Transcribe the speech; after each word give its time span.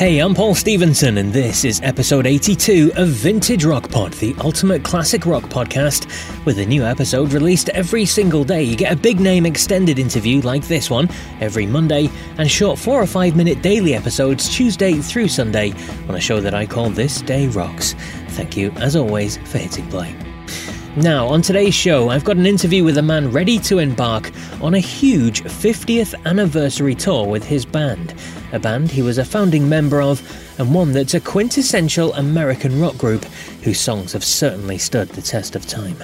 Hey, 0.00 0.20
I'm 0.20 0.34
Paul 0.34 0.54
Stevenson, 0.54 1.18
and 1.18 1.30
this 1.30 1.62
is 1.62 1.78
episode 1.82 2.26
82 2.26 2.92
of 2.96 3.08
Vintage 3.08 3.66
Rock 3.66 3.90
Pod, 3.90 4.14
the 4.14 4.34
ultimate 4.40 4.82
classic 4.82 5.26
rock 5.26 5.42
podcast. 5.42 6.06
With 6.46 6.58
a 6.58 6.64
new 6.64 6.84
episode 6.84 7.34
released 7.34 7.68
every 7.68 8.06
single 8.06 8.42
day, 8.42 8.62
you 8.62 8.76
get 8.76 8.94
a 8.94 8.96
big 8.96 9.20
name 9.20 9.44
extended 9.44 9.98
interview 9.98 10.40
like 10.40 10.66
this 10.66 10.88
one 10.88 11.10
every 11.40 11.66
Monday, 11.66 12.08
and 12.38 12.50
short 12.50 12.78
four 12.78 12.98
or 12.98 13.06
five 13.06 13.36
minute 13.36 13.60
daily 13.60 13.92
episodes 13.92 14.48
Tuesday 14.48 14.94
through 14.94 15.28
Sunday 15.28 15.74
on 16.08 16.14
a 16.14 16.20
show 16.20 16.40
that 16.40 16.54
I 16.54 16.64
call 16.64 16.88
This 16.88 17.20
Day 17.20 17.48
Rocks. 17.48 17.92
Thank 18.28 18.56
you, 18.56 18.70
as 18.76 18.96
always, 18.96 19.36
for 19.36 19.58
hitting 19.58 19.86
play. 19.90 20.16
Now, 20.96 21.26
on 21.26 21.42
today's 21.42 21.74
show, 21.74 22.08
I've 22.08 22.24
got 22.24 22.38
an 22.38 22.46
interview 22.46 22.84
with 22.84 22.96
a 22.96 23.02
man 23.02 23.30
ready 23.30 23.58
to 23.58 23.80
embark 23.80 24.30
on 24.62 24.72
a 24.72 24.80
huge 24.80 25.42
50th 25.42 26.14
anniversary 26.24 26.94
tour 26.94 27.26
with 27.26 27.44
his 27.44 27.66
band 27.66 28.14
a 28.52 28.58
band 28.58 28.90
he 28.90 29.02
was 29.02 29.18
a 29.18 29.24
founding 29.24 29.68
member 29.68 30.00
of, 30.00 30.22
and 30.58 30.74
one 30.74 30.92
that's 30.92 31.14
a 31.14 31.20
quintessential 31.20 32.12
American 32.14 32.80
rock 32.80 32.96
group 32.98 33.24
whose 33.62 33.80
songs 33.80 34.12
have 34.12 34.24
certainly 34.24 34.78
stood 34.78 35.08
the 35.10 35.22
test 35.22 35.56
of 35.56 35.66
time. 35.66 35.96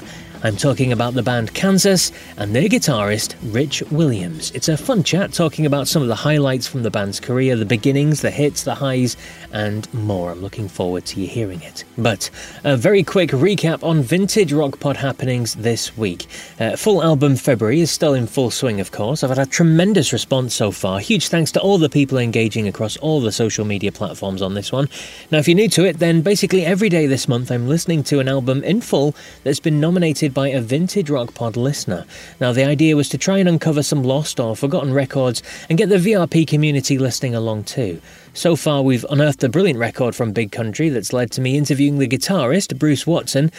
I'm 0.46 0.56
talking 0.56 0.92
about 0.92 1.14
the 1.14 1.24
band 1.24 1.55
Kansas 1.55 2.12
and 2.36 2.54
their 2.54 2.68
guitarist 2.68 3.34
Rich 3.52 3.82
Williams. 3.91 4.52
It's 4.52 4.68
a 4.68 4.77
fun 4.77 5.02
chat 5.02 5.32
talking 5.32 5.66
about 5.66 5.88
some 5.88 6.02
of 6.02 6.09
the 6.09 6.14
highlights 6.14 6.68
from 6.68 6.84
the 6.84 6.91
band's 6.91 7.18
career, 7.18 7.56
the 7.56 7.64
beginnings, 7.64 8.20
the 8.20 8.30
hits, 8.30 8.62
the 8.62 8.77
highs, 8.77 9.16
and 9.52 9.92
more. 9.92 10.30
I'm 10.30 10.42
looking 10.42 10.68
forward 10.68 11.04
to 11.06 11.20
you 11.20 11.27
hearing 11.27 11.62
it. 11.62 11.82
But 11.98 12.30
a 12.62 12.77
very 12.77 13.02
quick 13.02 13.30
recap 13.30 13.82
on 13.82 14.02
vintage 14.02 14.52
rock 14.52 14.78
pod 14.78 14.98
happenings 14.98 15.56
this 15.56 15.96
week. 15.96 16.27
Uh, 16.60 16.76
full 16.76 17.02
album 17.02 17.34
February 17.34 17.80
is 17.80 17.90
still 17.90 18.15
in 18.15 18.28
full 18.28 18.52
swing, 18.52 18.78
of 18.78 18.92
course. 18.92 19.24
I've 19.24 19.30
had 19.30 19.40
a 19.40 19.46
tremendous 19.46 20.12
response 20.12 20.54
so 20.54 20.70
far. 20.70 21.01
Huge 21.01 21.26
thanks 21.26 21.51
to 21.52 21.60
all 21.60 21.78
the 21.78 21.88
people 21.88 22.18
engaging 22.18 22.68
across 22.68 22.96
all 22.98 23.20
the 23.20 23.32
social 23.32 23.65
media 23.65 23.90
platforms 23.90 24.42
on 24.42 24.54
this 24.54 24.70
one. 24.70 24.88
Now, 25.32 25.38
if 25.38 25.48
you're 25.48 25.56
new 25.56 25.68
to 25.70 25.87
it, 25.87 25.98
then 25.98 26.23
basically 26.23 26.65
every 26.65 26.88
day 26.88 27.07
this 27.07 27.26
month 27.26 27.51
I'm 27.51 27.66
listening 27.66 28.04
to 28.04 28.20
an 28.20 28.29
album 28.29 28.63
in 28.63 28.80
full 28.80 29.16
that's 29.42 29.59
been 29.59 29.80
nominated 29.80 30.35
by 30.37 30.48
a 30.48 30.60
vintage 30.60 31.09
rock 31.09 31.32
pod 31.32 31.56
listener. 31.56 32.04
Now, 32.42 32.52
the 32.52 32.62
idea 32.62 32.95
was 32.95 33.09
to 33.09 33.16
try 33.16 33.38
and 33.38 33.48
uncover 33.48 33.82
some 33.82 34.04
lost 34.04 34.38
or 34.38 34.54
forgotten 34.54 34.92
records 34.92 35.42
and 35.70 35.79
get 35.79 35.88
the 35.88 35.96
VRP 35.96 36.46
community 36.46 36.98
listening 36.98 37.34
along 37.34 37.65
too. 37.65 38.02
So 38.34 38.54
far, 38.54 38.82
we've 38.82 39.07
unearthed 39.09 39.42
a 39.45 39.48
brilliant 39.48 39.79
record 39.79 40.14
from 40.14 40.32
Big 40.32 40.52
Country 40.52 40.90
that's 40.90 41.14
led 41.14 41.30
to 41.32 41.40
me 41.40 41.57
interviewing 41.57 41.96
the 41.98 42.07
guitarist, 42.07 42.79
Bruce 42.79 43.07
Watson, 43.07 43.51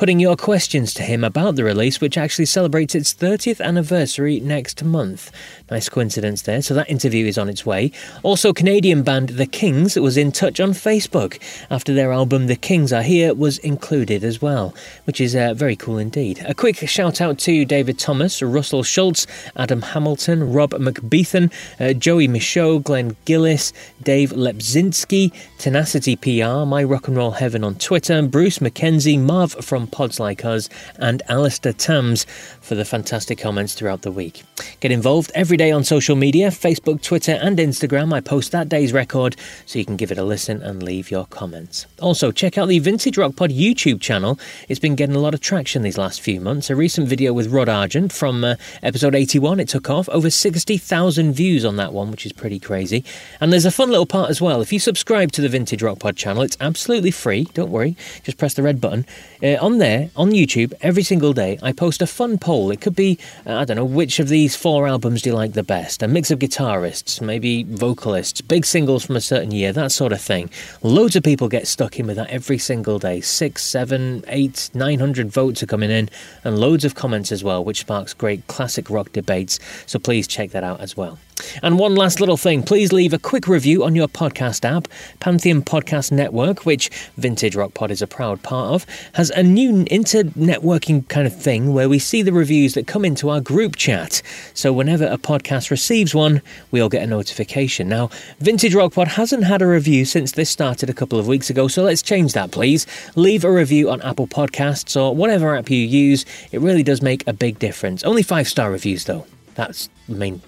putting 0.00 0.18
your 0.18 0.34
questions 0.34 0.94
to 0.94 1.02
him 1.02 1.22
about 1.22 1.56
the 1.56 1.62
release, 1.62 2.00
which 2.00 2.16
actually 2.16 2.46
celebrates 2.46 2.94
its 2.94 3.12
30th 3.12 3.60
anniversary 3.60 4.40
next 4.40 4.82
month. 4.82 5.30
Nice 5.70 5.90
coincidence 5.90 6.40
there, 6.40 6.62
so 6.62 6.72
that 6.72 6.88
interview 6.88 7.26
is 7.26 7.36
on 7.36 7.50
its 7.50 7.66
way. 7.66 7.92
Also, 8.22 8.54
Canadian 8.54 9.02
band 9.02 9.28
The 9.28 9.44
Kings 9.44 9.96
was 9.96 10.16
in 10.16 10.32
touch 10.32 10.58
on 10.58 10.70
Facebook 10.70 11.38
after 11.70 11.92
their 11.92 12.12
album 12.12 12.46
The 12.46 12.56
Kings 12.56 12.94
Are 12.94 13.02
Here 13.02 13.34
was 13.34 13.58
included 13.58 14.24
as 14.24 14.40
well, 14.40 14.74
which 15.04 15.20
is 15.20 15.36
uh, 15.36 15.52
very 15.52 15.76
cool 15.76 15.98
indeed. 15.98 16.42
A 16.48 16.54
quick 16.54 16.76
shout 16.88 17.20
out 17.20 17.38
to 17.40 17.66
David 17.66 17.98
Thomas, 17.98 18.40
Russell 18.40 18.82
Schultz, 18.82 19.26
Adam 19.54 19.82
Hamilton, 19.82 20.50
Rob 20.50 20.70
McBeathan, 20.70 21.52
uh, 21.78 21.92
Joey 21.92 22.26
Michaud, 22.26 22.78
Glenn 22.78 23.16
Gillis, 23.26 23.74
Dave 24.02 24.30
Lepzinski, 24.30 25.30
Tenacity 25.58 26.16
PR, 26.16 26.64
My 26.64 26.82
Rock 26.82 27.06
and 27.06 27.18
Roll 27.18 27.32
Heaven 27.32 27.62
on 27.62 27.74
Twitter, 27.74 28.22
Bruce 28.22 28.60
McKenzie, 28.60 29.20
Marv 29.20 29.52
from 29.62 29.89
Pods 29.90 30.20
Like 30.20 30.44
Us, 30.44 30.68
and 30.96 31.22
Alistair 31.28 31.72
Tams 31.72 32.26
for 32.60 32.74
the 32.74 32.84
fantastic 32.84 33.38
comments 33.38 33.74
throughout 33.74 34.02
the 34.02 34.12
week. 34.12 34.42
Get 34.80 34.90
involved 34.90 35.30
every 35.34 35.56
day 35.56 35.70
on 35.70 35.84
social 35.84 36.16
media 36.16 36.48
Facebook, 36.48 37.02
Twitter, 37.02 37.32
and 37.32 37.58
Instagram. 37.58 38.12
I 38.12 38.20
post 38.20 38.52
that 38.52 38.68
day's 38.68 38.92
record 38.92 39.36
so 39.66 39.78
you 39.78 39.84
can 39.84 39.96
give 39.96 40.10
it 40.10 40.18
a 40.18 40.24
listen 40.24 40.62
and 40.62 40.82
leave 40.82 41.10
your 41.10 41.26
comments. 41.26 41.86
Also, 42.00 42.30
check 42.32 42.58
out 42.58 42.68
the 42.68 42.78
Vintage 42.78 43.18
Rock 43.18 43.36
Pod 43.36 43.50
YouTube 43.50 44.00
channel. 44.00 44.38
It's 44.68 44.80
been 44.80 44.94
getting 44.94 45.16
a 45.16 45.20
lot 45.20 45.34
of 45.34 45.40
traction 45.40 45.82
these 45.82 45.98
last 45.98 46.20
few 46.20 46.40
months. 46.40 46.70
A 46.70 46.76
recent 46.76 47.08
video 47.08 47.32
with 47.32 47.48
Rod 47.48 47.68
Argent 47.68 48.12
from 48.12 48.44
uh, 48.44 48.56
episode 48.82 49.14
81, 49.14 49.60
it 49.60 49.68
took 49.68 49.90
off. 49.90 50.08
Over 50.08 50.30
60,000 50.30 51.32
views 51.32 51.64
on 51.64 51.76
that 51.76 51.92
one, 51.92 52.10
which 52.10 52.26
is 52.26 52.32
pretty 52.32 52.58
crazy. 52.58 53.04
And 53.40 53.52
there's 53.52 53.66
a 53.66 53.70
fun 53.70 53.90
little 53.90 54.06
part 54.06 54.30
as 54.30 54.40
well. 54.40 54.60
If 54.60 54.72
you 54.72 54.78
subscribe 54.78 55.32
to 55.32 55.40
the 55.40 55.48
Vintage 55.48 55.82
Rock 55.82 55.98
Pod 55.98 56.16
channel, 56.16 56.42
it's 56.42 56.56
absolutely 56.60 57.10
free. 57.10 57.44
Don't 57.54 57.70
worry, 57.70 57.96
just 58.22 58.38
press 58.38 58.54
the 58.54 58.62
red 58.62 58.80
button. 58.80 59.06
Uh, 59.42 59.56
on 59.60 59.78
there, 59.80 60.10
on 60.14 60.30
YouTube, 60.30 60.72
every 60.80 61.02
single 61.02 61.32
day, 61.32 61.58
I 61.62 61.72
post 61.72 62.00
a 62.00 62.06
fun 62.06 62.38
poll. 62.38 62.70
It 62.70 62.80
could 62.80 62.94
be, 62.94 63.18
uh, 63.44 63.56
I 63.56 63.64
don't 63.64 63.76
know, 63.76 63.84
which 63.84 64.20
of 64.20 64.28
these 64.28 64.54
four 64.54 64.86
albums 64.86 65.22
do 65.22 65.30
you 65.30 65.34
like 65.34 65.54
the 65.54 65.64
best? 65.64 66.02
A 66.02 66.08
mix 66.08 66.30
of 66.30 66.38
guitarists, 66.38 67.20
maybe 67.20 67.64
vocalists, 67.64 68.40
big 68.40 68.64
singles 68.64 69.04
from 69.04 69.16
a 69.16 69.20
certain 69.20 69.50
year, 69.50 69.72
that 69.72 69.90
sort 69.90 70.12
of 70.12 70.20
thing. 70.20 70.50
Loads 70.82 71.16
of 71.16 71.24
people 71.24 71.48
get 71.48 71.66
stuck 71.66 71.98
in 71.98 72.06
with 72.06 72.16
that 72.16 72.30
every 72.30 72.58
single 72.58 73.00
day. 73.00 73.20
Six, 73.20 73.64
seven, 73.64 74.22
eight, 74.28 74.70
nine 74.74 75.00
hundred 75.00 75.32
votes 75.32 75.62
are 75.62 75.66
coming 75.66 75.90
in, 75.90 76.08
and 76.44 76.60
loads 76.60 76.84
of 76.84 76.94
comments 76.94 77.32
as 77.32 77.42
well, 77.42 77.64
which 77.64 77.80
sparks 77.80 78.14
great 78.14 78.46
classic 78.46 78.88
rock 78.90 79.10
debates. 79.12 79.58
So 79.86 79.98
please 79.98 80.28
check 80.28 80.50
that 80.50 80.62
out 80.62 80.80
as 80.80 80.96
well. 80.96 81.18
And 81.62 81.78
one 81.78 81.94
last 81.94 82.20
little 82.20 82.36
thing 82.36 82.62
please 82.62 82.92
leave 82.92 83.14
a 83.14 83.18
quick 83.18 83.48
review 83.48 83.82
on 83.82 83.94
your 83.94 84.08
podcast 84.08 84.64
app. 84.64 84.88
Pantheon 85.20 85.62
Podcast 85.62 86.12
Network, 86.12 86.66
which 86.66 86.90
Vintage 87.16 87.56
Rock 87.56 87.72
Pod 87.72 87.90
is 87.90 88.02
a 88.02 88.06
proud 88.06 88.42
part 88.42 88.74
of, 88.74 88.86
has 89.14 89.30
a 89.30 89.42
new 89.42 89.69
inter-networking 89.70 91.08
kind 91.08 91.26
of 91.26 91.34
thing 91.34 91.72
where 91.72 91.88
we 91.88 91.98
see 91.98 92.22
the 92.22 92.32
reviews 92.32 92.74
that 92.74 92.86
come 92.86 93.04
into 93.04 93.30
our 93.30 93.40
group 93.40 93.76
chat. 93.76 94.22
So 94.54 94.72
whenever 94.72 95.06
a 95.06 95.18
podcast 95.18 95.70
receives 95.70 96.14
one, 96.14 96.42
we 96.70 96.80
all 96.80 96.88
get 96.88 97.02
a 97.02 97.06
notification. 97.06 97.88
Now, 97.88 98.10
Vintage 98.38 98.74
Rock 98.74 98.92
Pod 98.92 99.08
hasn't 99.08 99.44
had 99.44 99.62
a 99.62 99.66
review 99.66 100.04
since 100.04 100.32
this 100.32 100.50
started 100.50 100.90
a 100.90 100.94
couple 100.94 101.18
of 101.18 101.26
weeks 101.26 101.50
ago, 101.50 101.68
so 101.68 101.82
let's 101.82 102.02
change 102.02 102.32
that, 102.32 102.50
please. 102.50 102.86
Leave 103.16 103.44
a 103.44 103.52
review 103.52 103.90
on 103.90 104.02
Apple 104.02 104.26
Podcasts 104.26 105.00
or 105.00 105.14
whatever 105.14 105.56
app 105.56 105.70
you 105.70 105.78
use. 105.78 106.24
It 106.52 106.60
really 106.60 106.82
does 106.82 107.02
make 107.02 107.26
a 107.26 107.32
big 107.32 107.58
difference. 107.58 108.04
Only 108.04 108.22
five 108.22 108.48
star 108.48 108.70
reviews, 108.70 109.04
though. 109.04 109.26
That's 109.54 109.88
the 110.08 110.16
main. 110.16 110.42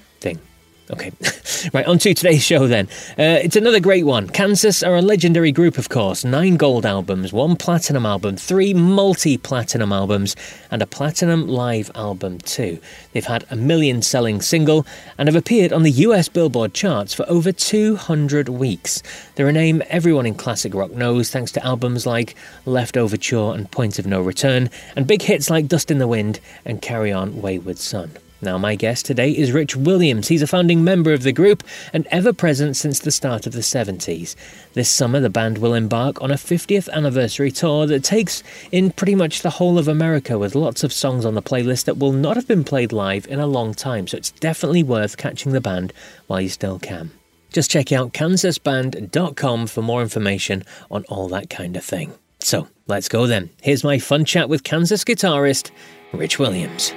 Okay, 0.93 1.11
right, 1.73 1.87
on 1.87 1.99
to 2.01 2.13
today's 2.13 2.43
show 2.43 2.67
then. 2.67 2.87
Uh, 3.19 3.41
it's 3.43 3.57
another 3.57 3.81
great 3.81 4.05
one. 4.05 4.29
Kansas 4.29 4.83
are 4.83 4.97
a 4.97 5.01
legendary 5.01 5.51
group, 5.51 5.79
of 5.79 5.89
course. 5.89 6.23
Nine 6.23 6.57
gold 6.57 6.85
albums, 6.85 7.33
one 7.33 7.57
platinum 7.57 8.05
album, 8.05 8.37
three 8.37 8.75
multi 8.75 9.39
platinum 9.39 9.91
albums, 9.91 10.37
and 10.71 10.83
a 10.83 10.87
platinum 10.87 11.49
live 11.49 11.91
album, 11.95 12.39
too. 12.39 12.79
They've 13.13 13.25
had 13.25 13.47
a 13.51 13.57
million 13.57 14.03
selling 14.03 14.43
single 14.43 14.85
and 15.17 15.29
have 15.29 15.37
appeared 15.37 15.73
on 15.73 15.83
the 15.83 15.91
US 15.93 16.29
Billboard 16.29 16.75
charts 16.75 17.15
for 17.15 17.25
over 17.27 17.53
200 17.53 18.51
weeks. 18.51 19.03
They're 19.35 19.49
a 19.49 19.53
name 19.53 19.83
everyone 19.89 20.27
in 20.27 20.35
classic 20.35 20.75
rock 20.75 20.91
knows 20.91 21.31
thanks 21.31 21.53
to 21.53 21.65
albums 21.65 22.05
like 22.05 22.35
Leftoverture 22.67 23.55
and 23.55 23.71
Point 23.71 23.99
of 23.99 24.07
Know 24.07 24.21
Return, 24.21 24.69
and 24.95 25.07
big 25.07 25.23
hits 25.23 25.49
like 25.49 25.69
Dust 25.69 25.91
in 25.91 25.97
the 25.97 26.07
Wind 26.07 26.39
and 26.67 26.83
Carry 26.83 27.13
On 27.13 27.41
Wayward 27.41 27.79
Son. 27.79 28.11
Now, 28.45 28.59
my 28.59 28.75
guest 28.75 29.07
today 29.07 29.31
is 29.31 29.53
Rich 29.53 29.77
Williams. 29.77 30.27
He's 30.27 30.43
a 30.43 30.49
founding 30.49 30.83
member 30.83 31.13
of 31.13 31.23
the 31.23 31.33
group 31.33 31.63
and 31.93 32.09
ever 32.11 32.33
present 32.33 32.77
since 32.77 32.99
the 32.99 33.13
start 33.13 33.47
of 33.47 33.53
the 33.53 33.61
70s. 33.61 34.35
This 34.73 34.89
summer, 34.89 35.21
the 35.21 35.31
band 35.31 35.59
will 35.59 35.75
embark 35.75 36.21
on 36.21 36.33
a 36.33 36.35
50th 36.35 36.89
anniversary 36.91 37.53
tour 37.53 37.87
that 37.87 38.03
takes 38.03 38.43
in 38.73 38.91
pretty 38.91 39.15
much 39.15 39.43
the 39.43 39.51
whole 39.51 39.79
of 39.79 39.87
America 39.87 40.41
with 40.41 40.57
lots 40.57 40.83
of 40.83 40.93
songs 40.93 41.25
on 41.25 41.35
the 41.35 41.41
playlist 41.41 41.85
that 41.85 41.99
will 41.99 42.11
not 42.11 42.35
have 42.35 42.49
been 42.49 42.65
played 42.65 42.91
live 42.91 43.29
in 43.29 43.39
a 43.39 43.47
long 43.47 43.75
time, 43.75 44.09
so 44.09 44.17
it's 44.17 44.33
definitely 44.33 44.83
worth 44.83 45.17
catching 45.17 45.53
the 45.53 45.61
band 45.61 45.93
while 46.27 46.41
you 46.41 46.49
still 46.49 46.81
can. 46.81 47.13
Just 47.53 47.71
check 47.71 47.93
out 47.93 48.13
kansasband.com 48.13 49.69
for 49.69 49.83
more 49.83 50.03
information 50.03 50.65
on 50.91 51.05
all 51.05 51.29
that 51.29 51.49
kind 51.49 51.77
of 51.77 51.85
thing. 51.85 52.13
So, 52.41 52.67
let's 52.89 53.09
go 53.09 53.29
then. 53.29 53.51
Here's 53.63 53.85
my 53.85 54.01
fun 54.01 54.25
chat 54.25 54.49
with 54.49 54.65
Kansas 54.65 55.05
guitarist 55.05 55.71
Rich 56.13 56.41
Williams. 56.41 56.93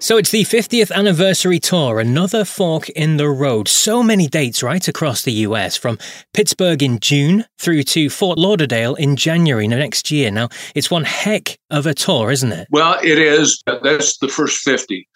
So 0.00 0.18
it's 0.18 0.30
the 0.30 0.42
50th 0.42 0.92
anniversary 0.92 1.58
tour, 1.58 1.98
another 1.98 2.44
fork 2.44 2.90
in 2.90 3.16
the 3.16 3.28
road. 3.28 3.68
So 3.68 4.02
many 4.02 4.26
dates 4.26 4.62
right 4.62 4.86
across 4.86 5.22
the 5.22 5.32
US, 5.32 5.76
from 5.76 5.98
Pittsburgh 6.34 6.82
in 6.82 6.98
June 6.98 7.46
through 7.58 7.84
to 7.84 8.10
Fort 8.10 8.38
Lauderdale 8.38 8.96
in 8.96 9.16
January 9.16 9.66
next 9.66 10.10
year. 10.10 10.30
Now, 10.30 10.50
it's 10.74 10.90
one 10.90 11.04
heck 11.04 11.58
of 11.70 11.86
a 11.86 11.94
tour, 11.94 12.30
isn't 12.30 12.52
it? 12.52 12.68
Well, 12.70 12.98
it 13.02 13.18
is. 13.18 13.62
That's 13.66 14.18
the 14.18 14.28
first 14.28 14.58
50. 14.58 15.08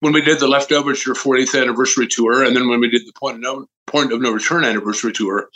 When 0.00 0.14
we 0.14 0.22
did 0.22 0.40
the 0.40 0.46
Leftoverture 0.46 1.14
40th 1.14 1.60
anniversary 1.60 2.06
tour, 2.06 2.42
and 2.42 2.56
then 2.56 2.70
when 2.70 2.80
we 2.80 2.88
did 2.88 3.02
the 3.06 3.12
Point 3.20 3.36
of 3.36 3.42
No, 3.42 3.66
Point 3.86 4.12
of 4.12 4.22
Know 4.22 4.32
Return 4.32 4.64
anniversary 4.64 5.12
tour, 5.12 5.50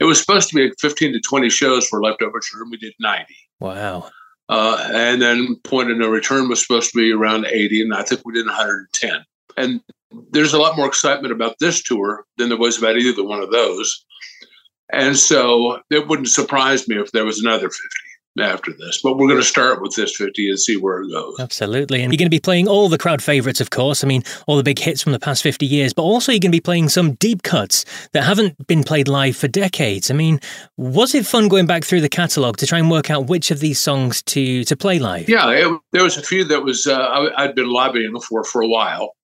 it 0.00 0.04
was 0.04 0.18
supposed 0.18 0.48
to 0.48 0.56
be 0.56 0.72
15 0.80 1.12
to 1.12 1.20
20 1.20 1.48
shows 1.50 1.86
for 1.86 2.00
Leftoverture, 2.00 2.60
and 2.60 2.70
we 2.72 2.78
did 2.78 2.94
90. 2.98 3.26
Wow. 3.60 4.10
Uh, 4.50 4.90
and 4.92 5.22
then 5.22 5.54
Point 5.62 5.92
of 5.92 5.96
Know 5.96 6.08
Return 6.08 6.48
was 6.48 6.60
supposed 6.60 6.90
to 6.90 6.98
be 6.98 7.12
around 7.12 7.46
80, 7.46 7.82
and 7.82 7.94
I 7.94 8.02
think 8.02 8.22
we 8.24 8.32
did 8.32 8.46
110. 8.46 9.24
And 9.56 9.80
there's 10.32 10.52
a 10.52 10.58
lot 10.58 10.76
more 10.76 10.88
excitement 10.88 11.32
about 11.32 11.60
this 11.60 11.80
tour 11.80 12.24
than 12.36 12.48
there 12.48 12.58
was 12.58 12.76
about 12.76 12.96
either 12.96 13.22
one 13.22 13.40
of 13.40 13.52
those. 13.52 14.04
And 14.92 15.16
so 15.16 15.80
it 15.88 16.08
wouldn't 16.08 16.28
surprise 16.28 16.88
me 16.88 16.98
if 16.98 17.12
there 17.12 17.24
was 17.24 17.38
another 17.38 17.68
50. 17.68 17.78
After 18.38 18.72
this. 18.72 19.00
But 19.02 19.16
we're 19.16 19.28
going 19.28 19.40
to 19.40 19.46
start 19.46 19.82
with 19.82 19.94
this 19.94 20.14
50 20.16 20.48
and 20.48 20.58
see 20.58 20.76
where 20.76 21.02
it 21.02 21.10
goes. 21.10 21.38
Absolutely. 21.40 22.02
And 22.02 22.12
you're 22.12 22.18
going 22.18 22.26
to 22.26 22.30
be 22.30 22.40
playing 22.40 22.68
all 22.68 22.88
the 22.88 22.98
crowd 22.98 23.22
favorites, 23.22 23.60
of 23.60 23.70
course. 23.70 24.04
I 24.04 24.06
mean, 24.06 24.22
all 24.46 24.56
the 24.56 24.62
big 24.62 24.78
hits 24.78 25.02
from 25.02 25.12
the 25.12 25.18
past 25.18 25.42
50 25.42 25.66
years, 25.66 25.92
but 25.92 26.02
also 26.02 26.32
you're 26.32 26.40
going 26.40 26.52
to 26.52 26.56
be 26.56 26.60
playing 26.60 26.88
some 26.88 27.12
deep 27.14 27.42
cuts 27.42 27.84
that 28.12 28.24
haven't 28.24 28.66
been 28.66 28.84
played 28.84 29.08
live 29.08 29.36
for 29.36 29.48
decades. 29.48 30.10
I 30.10 30.14
mean, 30.14 30.40
was 30.76 31.14
it 31.14 31.26
fun 31.26 31.48
going 31.48 31.66
back 31.66 31.84
through 31.84 32.02
the 32.02 32.08
catalogue 32.08 32.56
to 32.58 32.66
try 32.66 32.78
and 32.78 32.90
work 32.90 33.10
out 33.10 33.26
which 33.26 33.50
of 33.50 33.60
these 33.60 33.80
songs 33.80 34.22
to, 34.24 34.64
to 34.64 34.76
play 34.76 34.98
live? 34.98 35.28
Yeah, 35.28 35.50
it, 35.50 35.80
there 35.92 36.04
was 36.04 36.16
a 36.16 36.22
few 36.22 36.44
that 36.44 36.64
was 36.64 36.86
uh, 36.86 37.30
I'd 37.36 37.54
been 37.54 37.70
lobbying 37.70 38.18
for 38.20 38.44
for 38.44 38.62
a 38.62 38.68
while. 38.68 39.16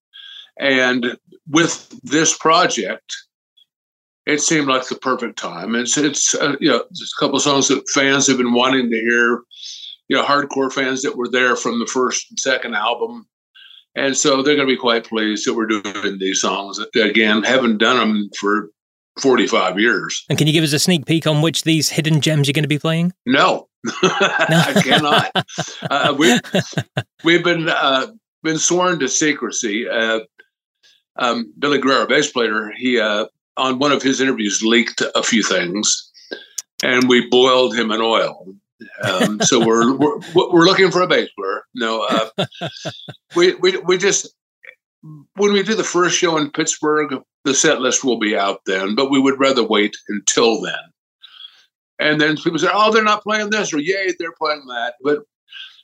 And 0.59 1.17
with 1.47 1.89
this 2.03 2.37
project, 2.37 3.15
it 4.27 4.41
seemed 4.41 4.67
like 4.67 4.87
the 4.87 4.95
perfect 4.95 5.39
time. 5.39 5.73
It's 5.73 5.97
it's 5.97 6.35
uh, 6.35 6.55
you 6.59 6.69
know 6.69 6.83
it's 6.91 7.13
a 7.17 7.19
couple 7.19 7.37
of 7.37 7.41
songs 7.41 7.69
that 7.69 7.89
fans 7.89 8.27
have 8.27 8.37
been 8.37 8.53
wanting 8.53 8.91
to 8.91 8.97
hear. 8.99 9.41
You 10.09 10.15
know, 10.15 10.23
hardcore 10.23 10.71
fans 10.71 11.01
that 11.01 11.17
were 11.17 11.27
there 11.27 11.55
from 11.55 11.79
the 11.79 11.85
first 11.85 12.29
and 12.29 12.39
second 12.39 12.75
album, 12.75 13.27
and 13.95 14.15
so 14.15 14.41
they're 14.41 14.55
going 14.55 14.67
to 14.67 14.73
be 14.73 14.79
quite 14.79 15.05
pleased 15.05 15.47
that 15.47 15.53
we're 15.53 15.65
doing 15.65 16.19
these 16.19 16.41
songs. 16.41 16.79
Again, 16.95 17.43
haven't 17.43 17.79
done 17.79 17.97
them 17.97 18.29
for 18.39 18.69
45 19.19 19.79
years. 19.79 20.23
And 20.29 20.37
can 20.37 20.47
you 20.47 20.53
give 20.53 20.63
us 20.63 20.73
a 20.73 20.79
sneak 20.79 21.05
peek 21.05 21.27
on 21.27 21.41
which 21.41 21.63
these 21.63 21.89
hidden 21.89 22.21
gems 22.21 22.47
you're 22.47 22.53
going 22.53 22.63
to 22.63 22.69
be 22.69 22.79
playing? 22.79 23.13
No, 23.25 23.67
I 24.01 24.81
cannot. 24.83 25.45
uh, 25.89 26.15
we, 26.17 26.37
we've 27.23 27.43
been 27.43 27.69
uh, 27.69 28.07
been 28.43 28.57
sworn 28.57 28.99
to 28.99 29.07
secrecy. 29.07 29.87
Uh, 29.87 30.19
um, 31.17 31.53
Billy 31.57 31.77
Greer, 31.77 32.05
bass 32.05 32.31
player, 32.31 32.71
he 32.75 32.99
uh, 32.99 33.27
on 33.57 33.79
one 33.79 33.91
of 33.91 34.01
his 34.01 34.21
interviews 34.21 34.61
leaked 34.63 35.01
a 35.15 35.23
few 35.23 35.43
things, 35.43 36.11
and 36.83 37.07
we 37.07 37.29
boiled 37.29 37.75
him 37.75 37.91
in 37.91 38.01
oil. 38.01 38.47
Um, 39.03 39.41
so 39.41 39.65
we're, 39.65 39.95
we're 39.97 40.19
we're 40.35 40.65
looking 40.65 40.91
for 40.91 41.01
a 41.01 41.07
bass 41.07 41.29
player. 41.37 41.63
No, 41.75 42.03
uh, 42.03 42.45
we 43.35 43.55
we 43.55 43.77
we 43.77 43.97
just 43.97 44.27
when 45.35 45.53
we 45.53 45.63
do 45.63 45.75
the 45.75 45.83
first 45.83 46.17
show 46.17 46.37
in 46.37 46.51
Pittsburgh, 46.51 47.21
the 47.45 47.53
set 47.53 47.81
list 47.81 48.03
will 48.03 48.19
be 48.19 48.35
out 48.35 48.61
then, 48.65 48.95
but 48.95 49.09
we 49.09 49.19
would 49.19 49.39
rather 49.39 49.63
wait 49.63 49.95
until 50.09 50.61
then. 50.61 50.73
And 51.99 52.21
then 52.21 52.37
people 52.37 52.59
say, 52.59 52.69
"Oh, 52.71 52.91
they're 52.91 53.03
not 53.03 53.23
playing 53.23 53.49
this," 53.49 53.73
or 53.73 53.79
"Yay, 53.79 54.13
they're 54.19 54.33
playing 54.33 54.65
that," 54.67 54.95
but 55.01 55.19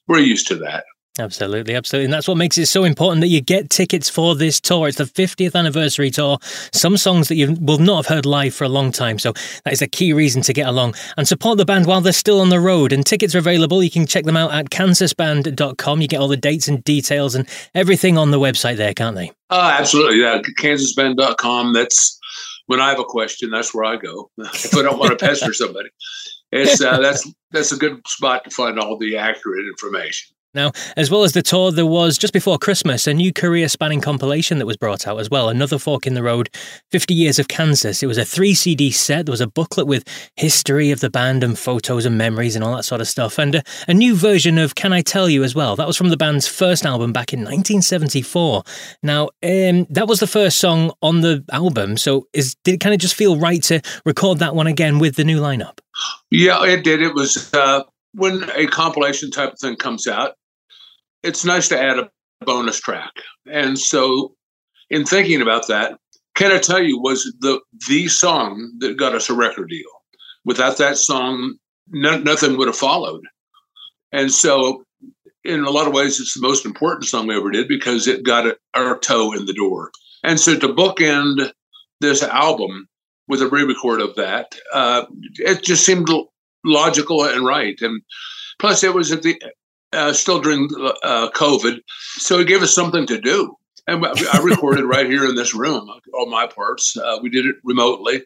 we're 0.07 0.19
used 0.19 0.47
to 0.47 0.55
that. 0.57 0.85
Absolutely, 1.19 1.75
absolutely. 1.75 2.05
And 2.05 2.13
that's 2.13 2.27
what 2.27 2.37
makes 2.37 2.57
it 2.57 2.65
so 2.65 2.85
important 2.85 3.21
that 3.21 3.27
you 3.27 3.39
get 3.39 3.69
tickets 3.69 4.09
for 4.09 4.33
this 4.33 4.59
tour. 4.59 4.87
It's 4.87 4.97
the 4.97 5.03
50th 5.03 5.53
anniversary 5.53 6.09
tour. 6.09 6.39
Some 6.71 6.97
songs 6.97 7.27
that 7.27 7.35
you 7.35 7.55
will 7.61 7.77
not 7.77 7.97
have 7.97 8.07
heard 8.07 8.25
live 8.25 8.55
for 8.55 8.63
a 8.63 8.69
long 8.69 8.91
time. 8.91 9.19
So 9.19 9.33
that 9.63 9.73
is 9.73 9.81
a 9.83 9.87
key 9.87 10.11
reason 10.11 10.41
to 10.43 10.53
get 10.53 10.67
along 10.67 10.95
and 11.15 11.27
support 11.27 11.59
the 11.59 11.65
band 11.65 11.85
while 11.85 12.01
they're 12.01 12.13
still 12.13 12.41
on 12.41 12.49
the 12.49 12.59
road. 12.59 12.91
And 12.91 13.05
tickets 13.05 13.35
are 13.35 13.39
available. 13.39 13.83
You 13.83 13.91
can 13.91 14.07
check 14.07 14.25
them 14.25 14.35
out 14.35 14.53
at 14.53 14.71
kansasband.com. 14.71 16.01
You 16.01 16.07
get 16.07 16.19
all 16.19 16.27
the 16.27 16.35
dates 16.35 16.67
and 16.67 16.83
details 16.83 17.35
and 17.35 17.47
everything 17.75 18.17
on 18.17 18.31
the 18.31 18.39
website 18.39 18.77
there, 18.77 18.95
can't 18.95 19.15
they? 19.15 19.31
Uh, 19.51 19.75
absolutely. 19.79 20.19
Yeah, 20.19 20.41
kansasband.com. 20.41 21.73
That's 21.73 22.19
when 22.65 22.79
I 22.79 22.89
have 22.89 22.99
a 22.99 23.03
question, 23.03 23.51
that's 23.51 23.73
where 23.73 23.85
I 23.85 23.97
go. 23.97 24.31
if 24.37 24.75
I 24.75 24.81
don't 24.81 24.97
want 24.97 25.11
to 25.11 25.23
pester 25.23 25.53
somebody, 25.53 25.89
it's 26.51 26.81
uh, 26.81 26.99
that's 26.99 27.31
that's 27.51 27.71
a 27.71 27.77
good 27.77 28.01
spot 28.07 28.45
to 28.45 28.49
find 28.49 28.79
all 28.79 28.97
the 28.97 29.17
accurate 29.17 29.65
information. 29.65 30.32
Now, 30.55 30.71
as 30.95 31.09
well 31.09 31.23
as 31.23 31.31
the 31.31 31.41
tour, 31.41 31.71
there 31.71 31.85
was 31.85 32.15
just 32.15 32.31
before 32.31 32.59
Christmas 32.59 33.07
a 33.07 33.13
new 33.13 33.33
career 33.33 33.67
spanning 33.67 34.01
compilation 34.01 34.59
that 34.59 34.67
was 34.67 34.77
brought 34.77 35.07
out 35.07 35.19
as 35.19 35.27
well. 35.29 35.49
Another 35.49 35.79
Fork 35.79 36.05
in 36.05 36.13
the 36.13 36.21
Road, 36.21 36.49
50 36.91 37.13
Years 37.13 37.39
of 37.39 37.47
Kansas. 37.47 38.03
It 38.03 38.05
was 38.05 38.19
a 38.19 38.25
three 38.25 38.53
CD 38.53 38.91
set. 38.91 39.25
There 39.25 39.33
was 39.33 39.41
a 39.41 39.47
booklet 39.47 39.87
with 39.87 40.03
history 40.35 40.91
of 40.91 40.99
the 40.99 41.09
band 41.09 41.43
and 41.43 41.57
photos 41.57 42.05
and 42.05 42.19
memories 42.19 42.55
and 42.55 42.63
all 42.63 42.75
that 42.75 42.83
sort 42.83 43.01
of 43.01 43.07
stuff. 43.07 43.39
And 43.39 43.55
a, 43.55 43.63
a 43.87 43.95
new 43.95 44.15
version 44.15 44.59
of 44.59 44.75
Can 44.75 44.93
I 44.93 45.01
Tell 45.01 45.27
You 45.27 45.43
as 45.43 45.55
well. 45.55 45.75
That 45.75 45.87
was 45.87 45.97
from 45.97 46.09
the 46.09 46.17
band's 46.17 46.47
first 46.47 46.85
album 46.85 47.13
back 47.13 47.33
in 47.33 47.39
1974. 47.39 48.63
Now, 49.01 49.29
um, 49.41 49.87
that 49.89 50.05
was 50.07 50.19
the 50.19 50.27
first 50.27 50.59
song 50.59 50.91
on 51.01 51.21
the 51.21 51.43
album. 51.51 51.97
So 51.97 52.27
is, 52.33 52.55
did 52.63 52.75
it 52.75 52.79
kind 52.79 52.93
of 52.93 52.99
just 52.99 53.15
feel 53.15 53.37
right 53.37 53.63
to 53.63 53.81
record 54.05 54.37
that 54.39 54.53
one 54.53 54.67
again 54.67 54.99
with 54.99 55.15
the 55.15 55.23
new 55.23 55.41
lineup? 55.41 55.79
Yeah, 56.29 56.63
it 56.63 56.83
did. 56.83 57.01
It 57.01 57.15
was. 57.15 57.51
Uh 57.53 57.83
when 58.15 58.47
a 58.55 58.67
compilation 58.67 59.31
type 59.31 59.53
of 59.53 59.59
thing 59.59 59.75
comes 59.75 60.07
out, 60.07 60.35
it's 61.23 61.45
nice 61.45 61.69
to 61.69 61.81
add 61.81 61.99
a 61.99 62.09
bonus 62.45 62.79
track. 62.79 63.11
And 63.51 63.79
so, 63.79 64.35
in 64.89 65.05
thinking 65.05 65.41
about 65.41 65.67
that, 65.67 65.97
can 66.35 66.51
I 66.51 66.59
tell 66.59 66.81
you 66.81 66.99
was 66.99 67.33
the 67.39 67.59
the 67.87 68.07
song 68.07 68.73
that 68.79 68.97
got 68.97 69.15
us 69.15 69.29
a 69.29 69.33
record 69.33 69.69
deal. 69.69 69.89
Without 70.45 70.77
that 70.77 70.97
song, 70.97 71.55
no, 71.87 72.17
nothing 72.17 72.57
would 72.57 72.67
have 72.67 72.77
followed. 72.77 73.23
And 74.11 74.31
so, 74.31 74.83
in 75.43 75.63
a 75.63 75.69
lot 75.69 75.87
of 75.87 75.93
ways, 75.93 76.19
it's 76.19 76.33
the 76.33 76.45
most 76.45 76.65
important 76.65 77.05
song 77.05 77.27
we 77.27 77.35
ever 77.35 77.51
did 77.51 77.67
because 77.67 78.07
it 78.07 78.23
got 78.23 78.57
our 78.73 78.99
toe 78.99 79.33
in 79.33 79.45
the 79.45 79.53
door. 79.53 79.91
And 80.23 80.39
so, 80.39 80.57
to 80.57 80.67
bookend 80.67 81.51
this 82.01 82.23
album 82.23 82.87
with 83.27 83.41
a 83.41 83.47
re-record 83.47 84.01
of 84.01 84.15
that, 84.15 84.55
uh, 84.73 85.05
it 85.35 85.63
just 85.63 85.85
seemed 85.85 86.09
logical 86.65 87.23
and 87.23 87.45
right. 87.45 87.79
And 87.81 88.01
plus, 88.59 88.83
it 88.83 88.93
was 88.93 89.11
at 89.11 89.23
the 89.23 89.41
uh, 89.93 90.13
still 90.13 90.41
during 90.41 90.69
uh, 91.03 91.29
COVID, 91.31 91.79
so 92.17 92.39
it 92.39 92.47
gave 92.47 92.61
us 92.61 92.73
something 92.73 93.05
to 93.07 93.19
do. 93.19 93.55
And 93.87 94.05
I 94.05 94.39
recorded 94.41 94.85
right 94.85 95.05
here 95.05 95.25
in 95.25 95.35
this 95.35 95.53
room, 95.53 95.89
all 96.13 96.29
my 96.29 96.47
parts. 96.47 96.95
Uh, 96.95 97.19
we 97.21 97.29
did 97.29 97.45
it 97.45 97.55
remotely, 97.63 98.23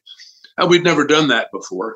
and 0.57 0.69
we'd 0.69 0.83
never 0.83 1.05
done 1.05 1.29
that 1.29 1.49
before. 1.51 1.95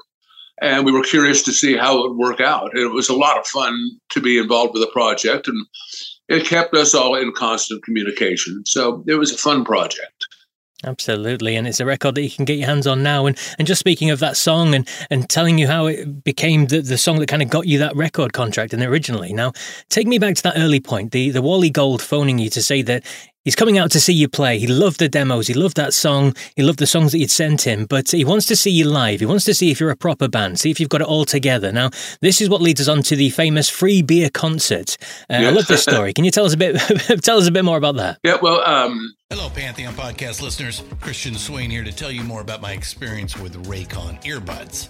And 0.61 0.85
we 0.85 0.91
were 0.91 1.03
curious 1.03 1.41
to 1.43 1.51
see 1.51 1.75
how 1.75 1.97
it 1.97 2.09
would 2.09 2.17
work 2.17 2.39
out. 2.39 2.71
And 2.73 2.83
it 2.83 2.93
was 2.93 3.09
a 3.09 3.15
lot 3.15 3.39
of 3.39 3.47
fun 3.47 3.75
to 4.09 4.21
be 4.21 4.37
involved 4.37 4.73
with 4.73 4.83
the 4.83 4.91
project, 4.91 5.47
and 5.47 5.65
it 6.27 6.45
kept 6.45 6.73
us 6.73 6.93
all 6.95 7.15
in 7.15 7.31
constant 7.33 7.83
communication. 7.83 8.63
So 8.65 9.03
it 9.07 9.15
was 9.15 9.31
a 9.31 9.37
fun 9.37 9.63
project. 9.63 10.25
Absolutely, 10.83 11.55
and 11.55 11.67
it's 11.67 11.79
a 11.79 11.85
record 11.85 12.15
that 12.15 12.23
you 12.23 12.29
can 12.29 12.43
get 12.43 12.57
your 12.57 12.67
hands 12.67 12.87
on 12.87 13.03
now. 13.03 13.27
And 13.27 13.37
and 13.59 13.67
just 13.67 13.79
speaking 13.79 14.09
of 14.09 14.19
that 14.19 14.35
song 14.35 14.73
and 14.73 14.87
and 15.11 15.29
telling 15.29 15.59
you 15.59 15.67
how 15.67 15.85
it 15.85 16.23
became 16.23 16.67
the, 16.67 16.81
the 16.81 16.97
song 16.97 17.19
that 17.19 17.27
kind 17.27 17.43
of 17.43 17.49
got 17.49 17.67
you 17.67 17.77
that 17.79 17.95
record 17.95 18.33
contract 18.33 18.73
and 18.73 18.81
originally. 18.81 19.31
Now, 19.31 19.53
take 19.89 20.07
me 20.07 20.17
back 20.17 20.35
to 20.35 20.43
that 20.43 20.57
early 20.57 20.79
point, 20.79 21.11
the 21.11 21.29
the 21.29 21.41
Wally 21.41 21.69
Gold 21.69 22.01
phoning 22.01 22.39
you 22.39 22.49
to 22.49 22.63
say 22.63 22.81
that 22.81 23.05
He's 23.43 23.55
coming 23.55 23.79
out 23.79 23.89
to 23.91 23.99
see 23.99 24.13
you 24.13 24.27
play. 24.27 24.59
He 24.59 24.67
loved 24.67 24.99
the 24.99 25.09
demos. 25.09 25.47
He 25.47 25.55
loved 25.55 25.75
that 25.77 25.95
song. 25.95 26.35
He 26.55 26.61
loved 26.61 26.77
the 26.77 26.85
songs 26.85 27.11
that 27.11 27.17
you'd 27.17 27.31
sent 27.31 27.65
him, 27.65 27.85
but 27.85 28.11
he 28.11 28.23
wants 28.23 28.45
to 28.47 28.55
see 28.55 28.69
you 28.69 28.85
live. 28.85 29.19
He 29.19 29.25
wants 29.25 29.45
to 29.45 29.55
see 29.55 29.71
if 29.71 29.79
you're 29.79 29.89
a 29.89 29.95
proper 29.95 30.27
band, 30.27 30.59
see 30.59 30.69
if 30.69 30.79
you've 30.79 30.89
got 30.89 31.01
it 31.01 31.07
all 31.07 31.25
together. 31.25 31.71
Now, 31.71 31.89
this 32.21 32.39
is 32.39 32.49
what 32.49 32.61
leads 32.61 32.79
us 32.81 32.87
on 32.87 33.01
to 33.01 33.15
the 33.15 33.31
famous 33.31 33.67
free 33.67 34.03
beer 34.03 34.29
concert. 34.29 34.95
Uh, 35.27 35.39
yeah. 35.41 35.47
I 35.47 35.49
love 35.49 35.65
this 35.65 35.81
story. 35.81 36.13
Can 36.13 36.23
you 36.23 36.29
tell 36.29 36.45
us 36.45 36.53
a 36.53 36.57
bit, 36.57 36.75
tell 37.23 37.39
us 37.39 37.47
a 37.47 37.51
bit 37.51 37.65
more 37.65 37.77
about 37.77 37.95
that? 37.95 38.19
Yeah, 38.23 38.37
well, 38.39 38.61
um... 38.61 39.15
Hello, 39.31 39.49
Pantheon 39.49 39.93
podcast 39.93 40.41
listeners. 40.41 40.83
Christian 40.99 41.33
Swain 41.33 41.71
here 41.71 41.85
to 41.85 41.91
tell 41.91 42.11
you 42.11 42.21
more 42.21 42.41
about 42.41 42.61
my 42.61 42.73
experience 42.73 43.37
with 43.37 43.65
Raycon 43.65 44.21
earbuds. 44.23 44.89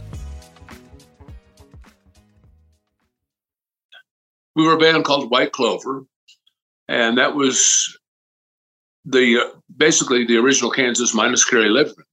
We 4.55 4.65
were 4.65 4.73
a 4.73 4.79
band 4.79 5.05
called 5.05 5.31
White 5.31 5.51
Clover, 5.51 6.03
and 6.87 7.17
that 7.17 7.35
was 7.35 7.97
the 9.05 9.39
uh, 9.39 9.57
basically 9.75 10.25
the 10.25 10.37
original 10.37 10.71
Kansas 10.71 11.13
minus 11.13 11.45
Kerry 11.45 11.69
Livgren. 11.69 12.03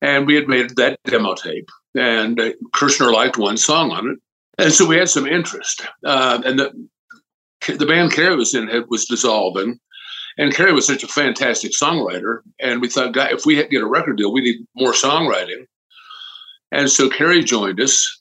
And 0.00 0.26
we 0.26 0.34
had 0.34 0.46
made 0.48 0.76
that 0.76 1.00
demo 1.04 1.34
tape, 1.34 1.68
and 1.96 2.40
uh, 2.40 2.52
Kirshner 2.74 3.12
liked 3.12 3.36
one 3.36 3.56
song 3.56 3.90
on 3.90 4.10
it, 4.10 4.18
and 4.62 4.72
so 4.72 4.86
we 4.86 4.96
had 4.96 5.08
some 5.08 5.26
interest. 5.26 5.82
Uh, 6.04 6.40
and 6.44 6.58
the 6.58 6.88
the 7.66 7.86
band 7.86 8.12
Kerry 8.12 8.36
was 8.36 8.54
in 8.54 8.68
had, 8.68 8.88
was 8.88 9.06
dissolving, 9.06 9.80
and 10.36 10.54
Kerry 10.54 10.72
was 10.72 10.86
such 10.86 11.02
a 11.02 11.08
fantastic 11.08 11.72
songwriter, 11.72 12.40
and 12.60 12.80
we 12.80 12.88
thought, 12.88 13.12
God, 13.12 13.32
if 13.32 13.44
we 13.44 13.56
get 13.56 13.82
a 13.82 13.86
record 13.86 14.18
deal, 14.18 14.32
we 14.32 14.40
need 14.40 14.66
more 14.76 14.92
songwriting. 14.92 15.66
And 16.70 16.90
so 16.90 17.08
Kerry 17.08 17.42
joined 17.42 17.80
us, 17.80 18.17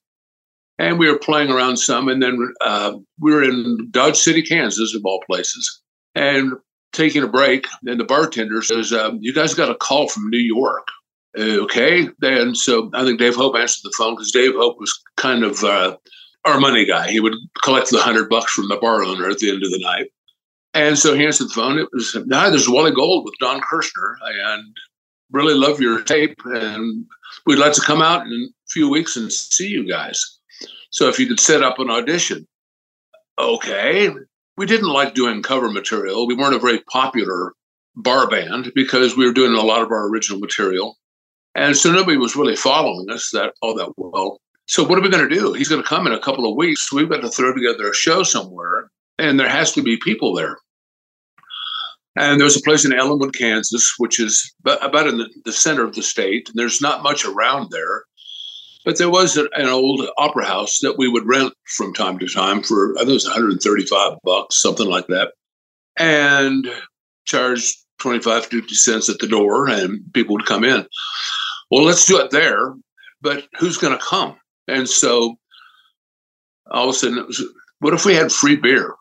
and 0.79 0.99
we 0.99 1.09
were 1.09 1.17
playing 1.17 1.51
around 1.51 1.77
some. 1.77 2.07
And 2.07 2.21
then 2.21 2.53
uh, 2.61 2.93
we 3.19 3.33
were 3.33 3.43
in 3.43 3.87
Dodge 3.91 4.17
City, 4.17 4.41
Kansas, 4.41 4.93
of 4.95 5.01
all 5.05 5.23
places, 5.25 5.81
and 6.15 6.53
taking 6.93 7.23
a 7.23 7.27
break. 7.27 7.67
And 7.85 7.99
the 7.99 8.05
bartender 8.05 8.61
says, 8.61 8.93
um, 8.93 9.19
"You 9.21 9.33
guys 9.33 9.53
got 9.53 9.71
a 9.71 9.75
call 9.75 10.07
from 10.07 10.29
New 10.29 10.37
York." 10.37 10.87
Uh, 11.37 11.61
okay, 11.63 12.09
and 12.21 12.57
so 12.57 12.89
I 12.93 13.03
think 13.03 13.19
Dave 13.19 13.35
Hope 13.35 13.55
answered 13.55 13.81
the 13.83 13.95
phone 13.97 14.15
because 14.15 14.31
Dave 14.31 14.53
Hope 14.55 14.79
was 14.79 14.97
kind 15.17 15.43
of 15.43 15.63
uh, 15.63 15.97
our 16.45 16.59
money 16.59 16.85
guy. 16.85 17.09
He 17.09 17.19
would 17.19 17.35
collect 17.63 17.89
the 17.89 17.99
hundred 17.99 18.29
bucks 18.29 18.51
from 18.53 18.69
the 18.69 18.77
bar 18.77 19.03
owner 19.03 19.29
at 19.29 19.37
the 19.39 19.49
end 19.49 19.63
of 19.63 19.71
the 19.71 19.79
night. 19.79 20.07
And 20.73 20.97
so 20.97 21.15
he 21.15 21.25
answered 21.25 21.49
the 21.49 21.53
phone. 21.53 21.79
It 21.79 21.89
was, 21.91 22.15
"Hi, 22.31 22.49
this 22.49 22.61
is 22.61 22.69
Wally 22.69 22.91
Gold 22.91 23.25
with 23.25 23.33
Don 23.39 23.61
Kirshner, 23.61 24.15
and 24.21 24.77
really 25.31 25.53
love 25.53 25.81
your 25.81 26.01
tape, 26.03 26.37
and 26.45 27.05
we'd 27.45 27.59
like 27.59 27.73
to 27.73 27.81
come 27.81 28.01
out 28.01 28.25
in 28.25 28.31
a 28.31 28.69
few 28.69 28.89
weeks 28.89 29.15
and 29.15 29.31
see 29.31 29.67
you 29.67 29.87
guys." 29.87 30.36
So 30.97 31.07
if 31.09 31.19
you 31.19 31.27
could 31.27 31.39
set 31.39 31.61
up 31.61 31.77
an 31.77 31.91
audition, 31.91 32.47
okay. 33.37 34.09
We 34.57 34.65
didn't 34.65 34.89
like 34.89 35.13
doing 35.13 35.43
cover 35.43 35.69
material. 35.69 36.25
We 36.25 36.33
weren't 36.33 36.55
a 36.55 36.59
very 36.59 36.79
popular 36.91 37.53
bar 37.95 38.27
band 38.27 38.71
because 38.73 39.15
we 39.15 39.23
were 39.23 39.31
doing 39.31 39.53
a 39.53 39.61
lot 39.61 39.83
of 39.83 39.91
our 39.91 40.07
original 40.09 40.39
material. 40.39 40.97
And 41.53 41.77
so 41.77 41.91
nobody 41.91 42.17
was 42.17 42.35
really 42.35 42.55
following 42.55 43.11
us 43.11 43.29
that 43.29 43.53
all 43.61 43.75
that 43.75 43.93
well. 43.95 44.41
So 44.65 44.83
what 44.83 44.97
are 44.97 45.03
we 45.03 45.11
going 45.11 45.29
to 45.29 45.35
do? 45.35 45.53
He's 45.53 45.69
going 45.69 45.83
to 45.83 45.87
come 45.87 46.07
in 46.07 46.13
a 46.13 46.19
couple 46.19 46.49
of 46.49 46.57
weeks. 46.57 46.91
We've 46.91 47.07
got 47.07 47.21
to 47.21 47.29
throw 47.29 47.53
together 47.53 47.91
a 47.91 47.93
show 47.93 48.23
somewhere, 48.23 48.89
and 49.19 49.39
there 49.39 49.47
has 49.47 49.73
to 49.73 49.83
be 49.83 49.97
people 49.97 50.33
there. 50.33 50.57
And 52.15 52.41
there's 52.41 52.57
a 52.57 52.61
place 52.61 52.85
in 52.85 52.91
Ellinwood, 52.91 53.35
Kansas, 53.37 53.93
which 53.99 54.19
is 54.19 54.51
about 54.65 55.05
in 55.05 55.19
the, 55.19 55.29
the 55.45 55.53
center 55.53 55.83
of 55.83 55.93
the 55.93 56.01
state. 56.01 56.49
And 56.49 56.57
there's 56.57 56.81
not 56.81 57.03
much 57.03 57.23
around 57.23 57.69
there. 57.69 58.05
But 58.87 58.97
there 58.97 59.09
was 59.09 59.35
an, 59.35 59.49
an 59.51 59.67
old 59.67 60.07
opera 60.17 60.45
house 60.45 60.79
that 60.79 60.97
we 60.97 61.09
would 61.09 61.27
rent 61.27 61.53
from 61.65 61.93
time 61.93 62.17
to 62.19 62.27
time 62.29 62.63
for 62.63 62.93
I 62.95 62.99
think 62.99 63.09
it 63.09 63.15
was 63.15 63.25
135 63.25 64.13
bucks, 64.23 64.55
something 64.55 64.87
like 64.87 65.07
that, 65.07 65.33
and 65.97 66.65
charge 67.25 67.75
25, 67.99 68.45
50 68.45 68.75
cents 68.75 69.09
at 69.09 69.19
the 69.19 69.27
door, 69.27 69.67
and 69.67 69.99
people 70.13 70.35
would 70.35 70.45
come 70.45 70.63
in. 70.63 70.87
Well, 71.69 71.83
let's 71.83 72.05
do 72.05 72.17
it 72.17 72.31
there, 72.31 72.75
but 73.19 73.45
who's 73.59 73.75
going 73.75 73.91
to 73.91 74.01
come? 74.01 74.37
And 74.69 74.87
so 74.87 75.35
all 76.71 76.87
of 76.87 76.95
a 76.95 76.97
sudden, 76.97 77.17
it 77.17 77.27
was, 77.27 77.43
what 77.79 77.93
if 77.93 78.05
we 78.05 78.15
had 78.15 78.31
free 78.31 78.55
beer? 78.55 78.95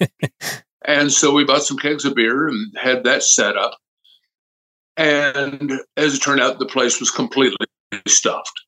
and 0.84 1.10
so 1.10 1.32
we 1.32 1.44
bought 1.44 1.62
some 1.62 1.78
kegs 1.78 2.04
of 2.04 2.14
beer 2.14 2.48
and 2.48 2.76
had 2.76 3.04
that 3.04 3.22
set 3.22 3.56
up. 3.56 3.78
And 4.98 5.72
as 5.96 6.16
it 6.16 6.18
turned 6.18 6.42
out, 6.42 6.58
the 6.58 6.66
place 6.66 7.00
was 7.00 7.10
completely 7.10 7.66
stuffed. 8.06 8.60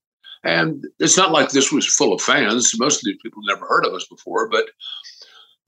And 0.44 0.84
it's 0.98 1.16
not 1.16 1.32
like 1.32 1.50
this 1.50 1.70
was 1.70 1.86
full 1.86 2.12
of 2.12 2.20
fans. 2.20 2.72
Most 2.78 2.96
of 2.96 3.04
these 3.04 3.20
people 3.22 3.42
never 3.44 3.66
heard 3.66 3.86
of 3.86 3.94
us 3.94 4.06
before, 4.08 4.48
but 4.48 4.70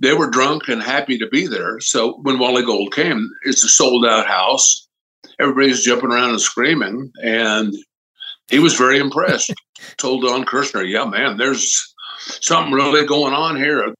they 0.00 0.14
were 0.14 0.28
drunk 0.28 0.68
and 0.68 0.82
happy 0.82 1.16
to 1.18 1.28
be 1.28 1.46
there. 1.46 1.80
So 1.80 2.18
when 2.22 2.38
Wally 2.38 2.64
Gold 2.64 2.92
came, 2.92 3.30
it's 3.44 3.62
a 3.62 3.68
sold 3.68 4.04
out 4.04 4.26
house. 4.26 4.88
Everybody's 5.38 5.84
jumping 5.84 6.10
around 6.10 6.30
and 6.30 6.40
screaming. 6.40 7.12
And 7.22 7.74
he 8.48 8.58
was 8.58 8.74
very 8.74 8.98
impressed. 8.98 9.52
Told 9.96 10.22
Don 10.22 10.44
Kirshner, 10.44 10.88
yeah, 10.88 11.04
man, 11.04 11.36
there's 11.36 11.94
something 12.18 12.72
really 12.72 13.06
going 13.06 13.34
on 13.34 13.56
here. 13.56 13.94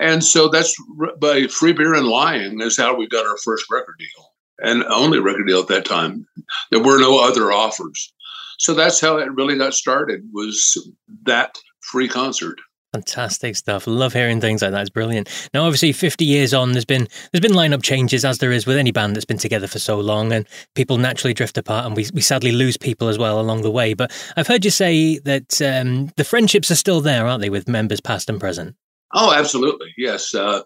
And 0.00 0.22
so 0.22 0.48
that's 0.48 0.74
by 1.20 1.46
free 1.48 1.72
beer 1.72 1.94
and 1.94 2.06
lying 2.06 2.60
is 2.60 2.76
how 2.76 2.96
we 2.96 3.08
got 3.08 3.26
our 3.26 3.36
first 3.38 3.66
record 3.70 3.96
deal 3.98 4.32
and 4.60 4.84
only 4.84 5.18
record 5.18 5.46
deal 5.46 5.60
at 5.60 5.68
that 5.68 5.84
time. 5.84 6.26
There 6.70 6.82
were 6.82 7.00
no 7.00 7.18
other 7.18 7.52
offers 7.52 8.12
so 8.58 8.74
that's 8.74 9.00
how 9.00 9.16
it 9.16 9.32
really 9.34 9.56
got 9.56 9.74
started 9.74 10.20
was 10.32 10.76
that 11.24 11.58
free 11.80 12.08
concert 12.08 12.58
Fantastic 12.94 13.54
stuff. 13.54 13.86
Love 13.86 14.14
hearing 14.14 14.40
things 14.40 14.62
like 14.62 14.70
that. 14.70 14.80
It's 14.80 14.88
brilliant. 14.88 15.28
Now, 15.52 15.64
obviously, 15.64 15.92
fifty 15.92 16.24
years 16.24 16.54
on, 16.54 16.72
there's 16.72 16.86
been 16.86 17.06
there's 17.30 17.42
been 17.42 17.52
lineup 17.52 17.82
changes 17.82 18.24
as 18.24 18.38
there 18.38 18.50
is 18.50 18.66
with 18.66 18.78
any 18.78 18.92
band 18.92 19.14
that's 19.14 19.26
been 19.26 19.36
together 19.36 19.66
for 19.66 19.78
so 19.78 20.00
long, 20.00 20.32
and 20.32 20.48
people 20.74 20.96
naturally 20.96 21.34
drift 21.34 21.58
apart, 21.58 21.84
and 21.84 21.94
we 21.94 22.06
we 22.14 22.22
sadly 22.22 22.50
lose 22.50 22.78
people 22.78 23.08
as 23.08 23.18
well 23.18 23.38
along 23.38 23.60
the 23.60 23.70
way. 23.70 23.92
But 23.92 24.10
I've 24.38 24.46
heard 24.46 24.64
you 24.64 24.70
say 24.70 25.18
that 25.18 25.60
um, 25.60 26.10
the 26.16 26.24
friendships 26.24 26.70
are 26.70 26.76
still 26.76 27.02
there, 27.02 27.26
aren't 27.26 27.42
they, 27.42 27.50
with 27.50 27.68
members 27.68 28.00
past 28.00 28.30
and 28.30 28.40
present? 28.40 28.74
Oh, 29.12 29.34
absolutely. 29.34 29.92
Yes. 29.98 30.34
Uh, 30.34 30.62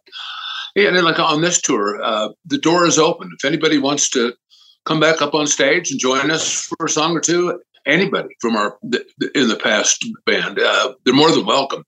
yeah, 0.77 0.89
and 0.89 0.97
then 0.97 1.05
like 1.05 1.19
on 1.19 1.41
this 1.41 1.61
tour, 1.61 2.01
uh, 2.05 2.29
the 2.47 2.59
door 2.59 2.87
is 2.87 3.01
open. 3.01 3.31
If 3.37 3.45
anybody 3.45 3.79
wants 3.79 4.09
to 4.11 4.33
come 4.85 5.01
back 5.01 5.23
up 5.23 5.35
on 5.35 5.49
stage 5.49 5.91
and 5.91 5.99
join 5.99 6.31
us 6.31 6.55
for 6.55 6.87
a 6.87 6.89
song 6.89 7.17
or 7.17 7.21
two, 7.21 7.61
anybody 7.87 8.35
from 8.41 8.57
our 8.57 8.79
in 9.35 9.49
the 9.49 9.61
past 9.63 10.07
band. 10.27 10.59
Uh, 10.59 10.95
they're 11.05 11.15
more 11.15 11.31
than 11.31 11.47
welcome. 11.47 11.85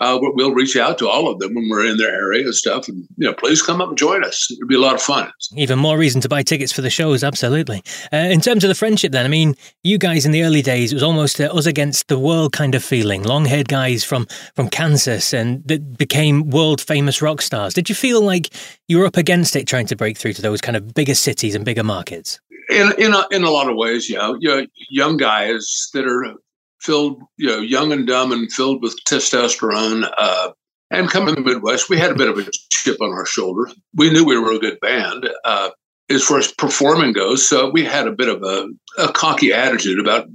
Uh, 0.00 0.16
we'll 0.20 0.54
reach 0.54 0.76
out 0.76 0.96
to 0.96 1.08
all 1.08 1.28
of 1.28 1.40
them 1.40 1.52
when 1.56 1.68
we're 1.68 1.84
in 1.84 1.96
their 1.96 2.14
area 2.14 2.44
and 2.44 2.54
stuff, 2.54 2.86
and 2.86 2.98
you 3.16 3.26
know, 3.26 3.34
please 3.34 3.60
come 3.60 3.80
up 3.80 3.88
and 3.88 3.98
join 3.98 4.22
us. 4.22 4.48
It'd 4.48 4.68
be 4.68 4.76
a 4.76 4.80
lot 4.80 4.94
of 4.94 5.02
fun. 5.02 5.28
Even 5.56 5.76
more 5.80 5.98
reason 5.98 6.20
to 6.20 6.28
buy 6.28 6.44
tickets 6.44 6.70
for 6.70 6.82
the 6.82 6.90
shows. 6.90 7.24
Absolutely. 7.24 7.82
Uh, 8.12 8.18
in 8.18 8.40
terms 8.40 8.62
of 8.62 8.68
the 8.68 8.76
friendship, 8.76 9.10
then, 9.10 9.24
I 9.24 9.28
mean, 9.28 9.56
you 9.82 9.98
guys 9.98 10.24
in 10.24 10.30
the 10.30 10.44
early 10.44 10.62
days, 10.62 10.92
it 10.92 10.94
was 10.94 11.02
almost 11.02 11.40
uh, 11.40 11.46
us 11.46 11.66
against 11.66 12.06
the 12.06 12.18
world 12.18 12.52
kind 12.52 12.76
of 12.76 12.84
feeling. 12.84 13.24
Long-haired 13.24 13.66
guys 13.66 14.04
from 14.04 14.28
from 14.54 14.68
Kansas, 14.68 15.34
and 15.34 15.66
that 15.66 15.98
became 15.98 16.48
world 16.48 16.80
famous 16.80 17.20
rock 17.20 17.42
stars. 17.42 17.74
Did 17.74 17.88
you 17.88 17.96
feel 17.96 18.20
like 18.20 18.50
you 18.86 18.98
were 18.98 19.06
up 19.06 19.16
against 19.16 19.56
it, 19.56 19.66
trying 19.66 19.86
to 19.86 19.96
break 19.96 20.16
through 20.16 20.34
to 20.34 20.42
those 20.42 20.60
kind 20.60 20.76
of 20.76 20.94
bigger 20.94 21.16
cities 21.16 21.56
and 21.56 21.64
bigger 21.64 21.82
markets? 21.82 22.38
In 22.68 22.92
in 22.98 23.14
a, 23.14 23.24
in 23.30 23.44
a 23.44 23.50
lot 23.50 23.68
of 23.68 23.76
ways, 23.76 24.10
yeah, 24.10 24.34
you 24.38 24.48
know, 24.48 24.66
young 24.90 25.16
guys 25.16 25.90
that 25.94 26.06
are 26.06 26.34
filled, 26.80 27.22
you 27.36 27.48
know, 27.48 27.58
young 27.58 27.92
and 27.92 28.06
dumb 28.06 28.32
and 28.32 28.52
filled 28.52 28.82
with 28.82 28.98
testosterone. 29.04 30.10
Uh, 30.16 30.52
and 30.90 31.10
coming 31.10 31.34
from 31.34 31.44
the 31.44 31.54
Midwest, 31.54 31.90
we 31.90 31.98
had 31.98 32.10
a 32.10 32.14
bit 32.14 32.28
of 32.28 32.38
a 32.38 32.50
chip 32.70 33.00
on 33.00 33.10
our 33.10 33.26
shoulder. 33.26 33.70
We 33.94 34.10
knew 34.10 34.24
we 34.24 34.38
were 34.38 34.52
a 34.52 34.58
good 34.58 34.80
band 34.80 35.28
uh, 35.44 35.70
as 36.08 36.24
far 36.24 36.38
as 36.38 36.52
performing 36.52 37.12
goes, 37.12 37.46
so 37.46 37.70
we 37.70 37.84
had 37.84 38.06
a 38.06 38.12
bit 38.12 38.28
of 38.28 38.42
a, 38.42 38.68
a 38.98 39.12
cocky 39.12 39.52
attitude 39.52 39.98
about 40.00 40.28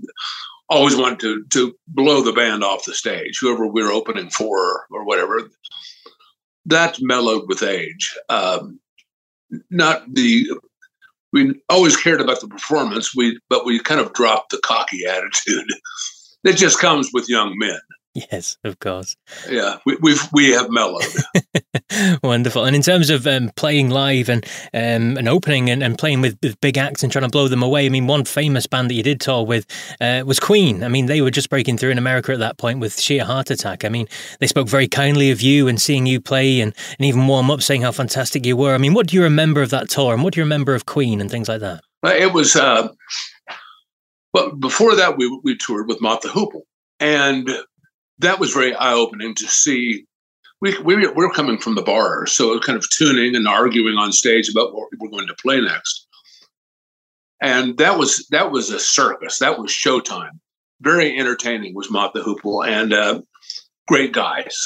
always 0.70 0.96
wanting 0.96 1.20
to 1.20 1.44
to 1.50 1.76
blow 1.88 2.22
the 2.22 2.34
band 2.34 2.64
off 2.64 2.86
the 2.86 2.94
stage, 2.94 3.40
whoever 3.40 3.66
we 3.68 3.84
were 3.84 3.92
opening 3.92 4.30
for 4.30 4.86
or 4.92 5.06
whatever. 5.06 5.50
That 6.66 6.98
mellowed 7.02 7.48
with 7.48 7.64
age. 7.64 8.16
Um, 8.30 8.80
not 9.70 10.12
the 10.12 10.50
we 11.34 11.60
always 11.68 11.98
cared 11.98 12.22
about 12.22 12.40
the 12.40 12.48
performance. 12.48 13.14
We 13.14 13.40
but 13.50 13.66
we 13.66 13.80
kind 13.80 14.00
of 14.00 14.14
dropped 14.14 14.52
the 14.52 14.60
cocky 14.64 15.06
attitude 15.06 15.68
that 16.44 16.56
just 16.56 16.80
comes 16.80 17.10
with 17.12 17.28
young 17.28 17.58
men. 17.58 17.80
Yes, 18.16 18.58
of 18.64 18.78
course. 18.78 19.16
Yeah, 19.50 19.78
we, 19.88 19.98
we've 20.00 20.22
we 20.32 20.52
have 20.52 20.70
mellowed. 20.70 21.04
Wonderful. 22.24 22.64
And 22.64 22.76
in 22.76 22.84
terms 22.84 23.10
of 23.10 23.26
um, 23.26 23.50
playing 23.56 23.90
live 23.90 24.30
and 24.30 24.46
um, 24.72 25.18
and 25.18 25.28
opening 25.28 25.72
and, 25.72 25.82
and 25.82 25.98
playing 25.98 26.22
with, 26.22 26.38
with, 26.44 26.62
big 26.62 26.78
acts 26.78 27.02
and 27.02 27.12
trying 27.12 27.24
to 27.24 27.30
blow 27.30 27.48
them 27.48 27.64
away, 27.64 27.88
I 27.88 27.90
mean, 27.90 28.06
one 28.06 28.24
famous 28.26 28.68
band 28.68 28.92
that 28.92 28.94
you 28.94 29.02
did 29.02 29.20
tour 29.20 29.44
with 29.44 29.66
uh, 30.00 30.24
was 30.28 30.40
Queen. 30.40 30.84
I 30.84 30.90
mean, 30.90 31.08
they 31.08 31.22
were 31.22 31.32
just 31.32 31.50
breaking 31.50 31.80
through 31.80 31.90
in 31.90 31.98
America 31.98 32.32
at 32.34 32.40
that 32.40 32.58
point 32.58 32.80
with 32.80 33.00
Sheer 33.00 33.26
Heart 33.26 33.50
Attack. 33.50 33.84
I 33.84 33.90
mean, 33.90 34.08
they 34.40 34.48
spoke 34.48 34.68
very 34.68 34.88
kindly 34.88 35.32
of 35.32 35.42
you 35.42 35.68
and 35.68 35.82
seeing 35.82 36.06
you 36.06 36.22
play 36.22 36.62
and, 36.62 36.72
and 37.00 37.06
even 37.08 37.26
warm 37.26 37.50
up, 37.50 37.64
saying 37.64 37.82
how 37.82 37.92
fantastic 37.92 38.46
you 38.46 38.56
were. 38.56 38.76
I 38.76 38.78
mean, 38.78 38.94
what 38.94 39.08
do 39.08 39.16
you 39.16 39.24
remember 39.24 39.64
of 39.64 39.72
that 39.72 39.90
tour 39.90 40.14
and 40.14 40.24
what 40.24 40.36
do 40.36 40.40
you 40.40 40.44
remember 40.44 40.76
of 40.76 40.86
Queen 40.86 41.20
and 41.20 41.32
things 41.32 41.50
like 41.50 41.62
that? 41.62 41.84
It 42.04 42.32
was, 42.32 42.56
uh, 42.56 42.90
well, 44.36 44.52
before 44.52 44.96
that, 44.96 45.18
we, 45.18 45.40
we 45.44 45.58
toured 45.58 45.88
with 45.88 46.00
Mott 46.00 46.22
the 46.22 46.28
Hoople 46.28 46.62
And 47.00 47.50
that 48.24 48.40
was 48.40 48.54
very 48.54 48.74
eye 48.76 48.94
opening 48.94 49.36
to 49.36 49.48
see. 49.48 50.06
We, 50.62 50.78
we, 50.80 51.08
we're 51.08 51.30
coming 51.30 51.58
from 51.58 51.76
the 51.76 51.82
bar, 51.82 52.26
so 52.26 52.58
kind 52.60 52.78
of 52.78 52.90
tuning 52.90 53.36
and 53.36 53.48
arguing 53.48 53.98
on 53.98 54.12
stage 54.12 54.50
about 54.50 54.74
what 54.74 54.90
we're 54.98 55.10
going 55.10 55.28
to 55.28 55.36
play 55.36 55.60
next. 55.60 56.08
And 57.42 57.78
that 57.78 57.98
was 57.98 58.26
that 58.32 58.52
was 58.52 58.70
a 58.70 58.80
circus. 58.80 59.40
That 59.40 59.60
was 59.60 59.70
showtime. 59.70 60.40
Very 60.80 61.18
entertaining 61.18 61.76
was 61.76 61.92
Mott 61.92 62.14
the 62.14 62.22
Hoople 62.22 62.66
and 62.66 62.94
uh, 62.94 63.22
great 63.88 64.14
guys, 64.14 64.66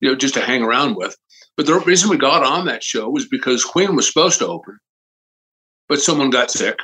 you 0.00 0.08
know, 0.08 0.14
just 0.14 0.34
to 0.34 0.40
hang 0.40 0.62
around 0.62 0.94
with. 0.94 1.16
But 1.56 1.66
the 1.66 1.74
reason 1.80 2.10
we 2.10 2.16
got 2.16 2.44
on 2.44 2.66
that 2.66 2.84
show 2.84 3.08
was 3.08 3.26
because 3.28 3.64
Queen 3.64 3.96
was 3.96 4.06
supposed 4.06 4.38
to 4.38 4.46
open, 4.46 4.78
but 5.88 6.00
someone 6.00 6.30
got 6.30 6.50
sick. 6.50 6.78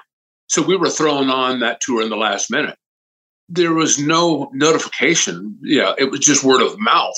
So 0.48 0.62
we 0.62 0.76
were 0.76 0.90
thrown 0.90 1.30
on 1.30 1.60
that 1.60 1.80
tour 1.80 2.02
in 2.02 2.10
the 2.10 2.16
last 2.16 2.50
minute. 2.50 2.76
There 3.50 3.74
was 3.74 3.98
no 3.98 4.48
notification. 4.54 5.58
Yeah, 5.62 5.92
it 5.98 6.10
was 6.10 6.20
just 6.20 6.44
word 6.44 6.62
of 6.62 6.78
mouth. 6.78 7.16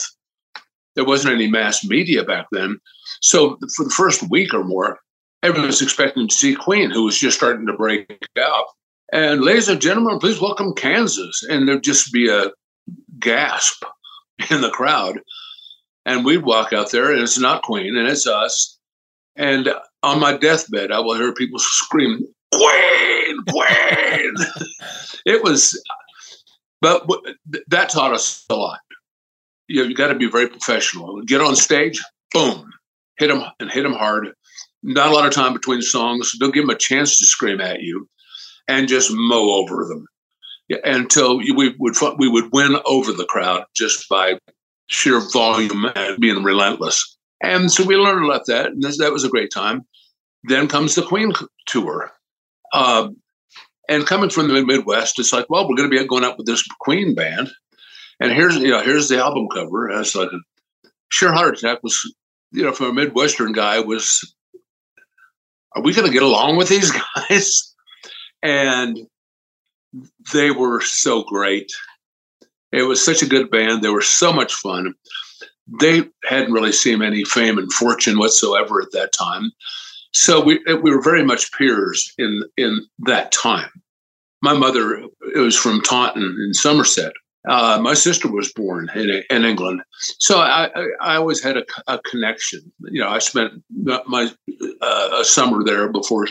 There 0.94 1.04
wasn't 1.04 1.34
any 1.34 1.48
mass 1.48 1.84
media 1.84 2.24
back 2.24 2.46
then. 2.52 2.78
So 3.20 3.58
for 3.76 3.84
the 3.84 3.94
first 3.94 4.28
week 4.30 4.52
or 4.52 4.64
more, 4.64 4.98
everyone 5.42 5.68
was 5.68 5.82
expecting 5.82 6.28
to 6.28 6.34
see 6.34 6.54
Queen, 6.54 6.90
who 6.90 7.04
was 7.04 7.18
just 7.18 7.36
starting 7.36 7.66
to 7.66 7.72
break 7.74 8.26
out. 8.38 8.64
And 9.12 9.42
ladies 9.42 9.68
and 9.68 9.80
gentlemen, 9.80 10.18
please 10.18 10.40
welcome 10.40 10.74
Kansas. 10.74 11.42
And 11.48 11.68
there'd 11.68 11.84
just 11.84 12.12
be 12.12 12.30
a 12.30 12.50
gasp 13.18 13.84
in 14.50 14.62
the 14.62 14.70
crowd. 14.70 15.20
And 16.04 16.24
we'd 16.24 16.44
walk 16.44 16.72
out 16.72 16.90
there, 16.90 17.12
and 17.12 17.22
it's 17.22 17.38
not 17.38 17.62
Queen, 17.62 17.96
and 17.96 18.08
it's 18.08 18.26
us. 18.26 18.78
And 19.36 19.72
on 20.02 20.18
my 20.18 20.36
deathbed, 20.36 20.90
I 20.90 20.98
will 20.98 21.14
hear 21.14 21.32
people 21.32 21.58
scream, 21.60 22.26
Queen, 22.52 23.36
Queen. 23.48 24.34
it 25.26 25.44
was, 25.44 25.80
but 26.82 27.06
that 27.68 27.88
taught 27.88 28.12
us 28.12 28.44
a 28.50 28.54
lot. 28.54 28.80
You, 29.68 29.84
you 29.84 29.94
got 29.94 30.08
to 30.08 30.14
be 30.14 30.28
very 30.28 30.48
professional. 30.48 31.22
Get 31.22 31.40
on 31.40 31.56
stage, 31.56 32.02
boom, 32.32 32.70
hit 33.18 33.28
them 33.28 33.44
and 33.60 33.70
hit 33.70 33.84
them 33.84 33.94
hard. 33.94 34.32
Not 34.82 35.08
a 35.08 35.14
lot 35.14 35.26
of 35.26 35.32
time 35.32 35.52
between 35.52 35.80
songs. 35.80 36.32
Don't 36.38 36.52
give 36.52 36.64
them 36.64 36.74
a 36.74 36.78
chance 36.78 37.18
to 37.18 37.24
scream 37.24 37.60
at 37.60 37.80
you, 37.80 38.08
and 38.68 38.88
just 38.88 39.10
mow 39.12 39.52
over 39.52 39.86
them 39.88 40.06
yeah, 40.68 40.78
until 40.84 41.38
we 41.38 41.74
would 41.78 41.94
we 42.18 42.28
would 42.28 42.52
win 42.52 42.76
over 42.84 43.12
the 43.12 43.26
crowd 43.26 43.64
just 43.74 44.08
by 44.08 44.38
sheer 44.86 45.20
volume 45.32 45.86
and 45.94 46.18
being 46.20 46.42
relentless. 46.42 47.16
And 47.42 47.70
so 47.70 47.84
we 47.84 47.96
learned 47.96 48.24
about 48.24 48.46
that, 48.46 48.66
and 48.66 48.82
that 48.82 49.12
was 49.12 49.24
a 49.24 49.28
great 49.28 49.50
time. 49.52 49.82
Then 50.44 50.68
comes 50.68 50.94
the 50.94 51.02
Queen 51.02 51.32
tour. 51.66 52.10
Uh, 52.72 53.08
and 53.92 54.06
coming 54.06 54.30
from 54.30 54.48
the 54.48 54.64
Midwest, 54.64 55.18
it's 55.18 55.34
like, 55.34 55.50
well, 55.50 55.68
we're 55.68 55.76
going 55.76 55.90
to 55.90 55.96
be 55.96 56.06
going 56.06 56.24
up 56.24 56.38
with 56.38 56.46
this 56.46 56.66
Queen 56.80 57.14
band, 57.14 57.50
and 58.18 58.32
here's 58.32 58.56
you 58.56 58.68
know 58.68 58.82
here's 58.82 59.08
the 59.08 59.18
album 59.18 59.48
cover. 59.52 59.88
And 59.88 60.00
it's 60.00 60.14
like 60.14 60.30
sheer 61.10 61.32
heart 61.32 61.58
attack 61.58 61.82
was, 61.82 62.14
you 62.52 62.62
know, 62.62 62.72
from 62.72 62.86
a 62.86 62.92
Midwestern 62.94 63.52
guy 63.52 63.80
was, 63.80 64.34
are 65.76 65.82
we 65.82 65.92
going 65.92 66.06
to 66.06 66.12
get 66.12 66.22
along 66.22 66.56
with 66.56 66.68
these 66.68 66.90
guys? 67.28 67.74
And 68.42 68.98
they 70.32 70.50
were 70.50 70.80
so 70.80 71.22
great. 71.24 71.70
It 72.72 72.84
was 72.84 73.04
such 73.04 73.22
a 73.22 73.28
good 73.28 73.50
band. 73.50 73.82
They 73.82 73.90
were 73.90 74.00
so 74.00 74.32
much 74.32 74.54
fun. 74.54 74.94
They 75.80 76.04
hadn't 76.24 76.52
really 76.52 76.72
seen 76.72 77.02
any 77.02 77.24
fame 77.24 77.58
and 77.58 77.70
fortune 77.70 78.18
whatsoever 78.18 78.80
at 78.80 78.92
that 78.92 79.12
time. 79.12 79.52
So 80.14 80.40
we 80.40 80.60
we 80.66 80.90
were 80.90 81.02
very 81.02 81.24
much 81.24 81.52
peers 81.52 82.12
in 82.18 82.42
in 82.56 82.86
that 83.00 83.32
time. 83.32 83.70
My 84.42 84.54
mother 84.54 85.04
was 85.36 85.56
from 85.56 85.80
Taunton 85.82 86.36
in 86.44 86.52
Somerset. 86.52 87.12
Uh, 87.48 87.78
my 87.82 87.94
sister 87.94 88.30
was 88.30 88.52
born 88.52 88.88
in, 88.94 89.22
in 89.28 89.44
England, 89.44 89.82
so 90.20 90.38
I, 90.38 90.70
I 91.00 91.16
always 91.16 91.42
had 91.42 91.56
a, 91.56 91.64
a, 91.88 91.98
connection. 91.98 92.60
You 92.78 93.00
know, 93.00 93.08
I 93.08 93.18
spent 93.18 93.64
my 94.06 94.30
uh, 94.80 95.08
a 95.18 95.24
summer 95.24 95.64
there 95.64 95.88
before 95.90 96.28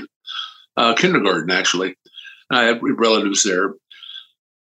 uh, 0.77 0.93
kindergarten, 0.93 1.51
actually. 1.51 1.95
I 2.49 2.63
had 2.63 2.79
relatives 2.81 3.43
there, 3.43 3.73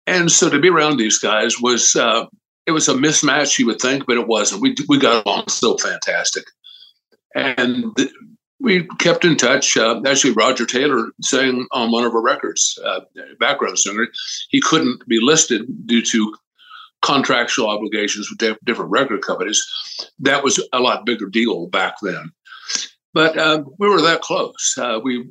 and 0.06 0.30
so 0.30 0.50
to 0.50 0.60
be 0.60 0.68
around 0.68 0.98
these 0.98 1.18
guys 1.18 1.58
was 1.58 1.96
uh, 1.96 2.26
it 2.66 2.72
was 2.72 2.88
a 2.88 2.94
mismatch, 2.94 3.58
you 3.58 3.64
would 3.66 3.80
think, 3.80 4.06
but 4.06 4.18
it 4.18 4.28
wasn't. 4.28 4.60
We 4.60 4.74
we 4.88 4.98
got 4.98 5.24
along 5.24 5.48
so 5.48 5.78
fantastic, 5.78 6.44
and 7.34 7.96
we 8.60 8.86
kept 8.98 9.24
in 9.24 9.36
touch. 9.36 9.76
Uh, 9.76 10.00
actually, 10.06 10.32
Roger 10.32 10.66
Taylor 10.66 11.08
sang 11.22 11.66
on 11.72 11.90
one 11.90 12.04
of 12.04 12.14
our 12.14 12.22
records, 12.22 12.78
uh, 12.84 13.00
background 13.38 13.78
singer. 13.78 14.08
He 14.50 14.60
couldn't 14.60 15.06
be 15.06 15.18
listed 15.20 15.66
due 15.86 16.02
to 16.02 16.34
contractual 17.02 17.68
obligations 17.68 18.30
with 18.30 18.58
different 18.64 18.90
record 18.90 19.22
companies. 19.22 19.64
That 20.18 20.42
was 20.42 20.62
a 20.72 20.80
lot 20.80 21.06
bigger 21.06 21.28
deal 21.28 21.66
back 21.66 21.96
then. 22.02 22.32
But 23.12 23.38
uh, 23.38 23.64
we 23.78 23.88
were 23.88 24.00
that 24.02 24.22
close. 24.22 24.74
Uh, 24.78 25.00
we 25.02 25.28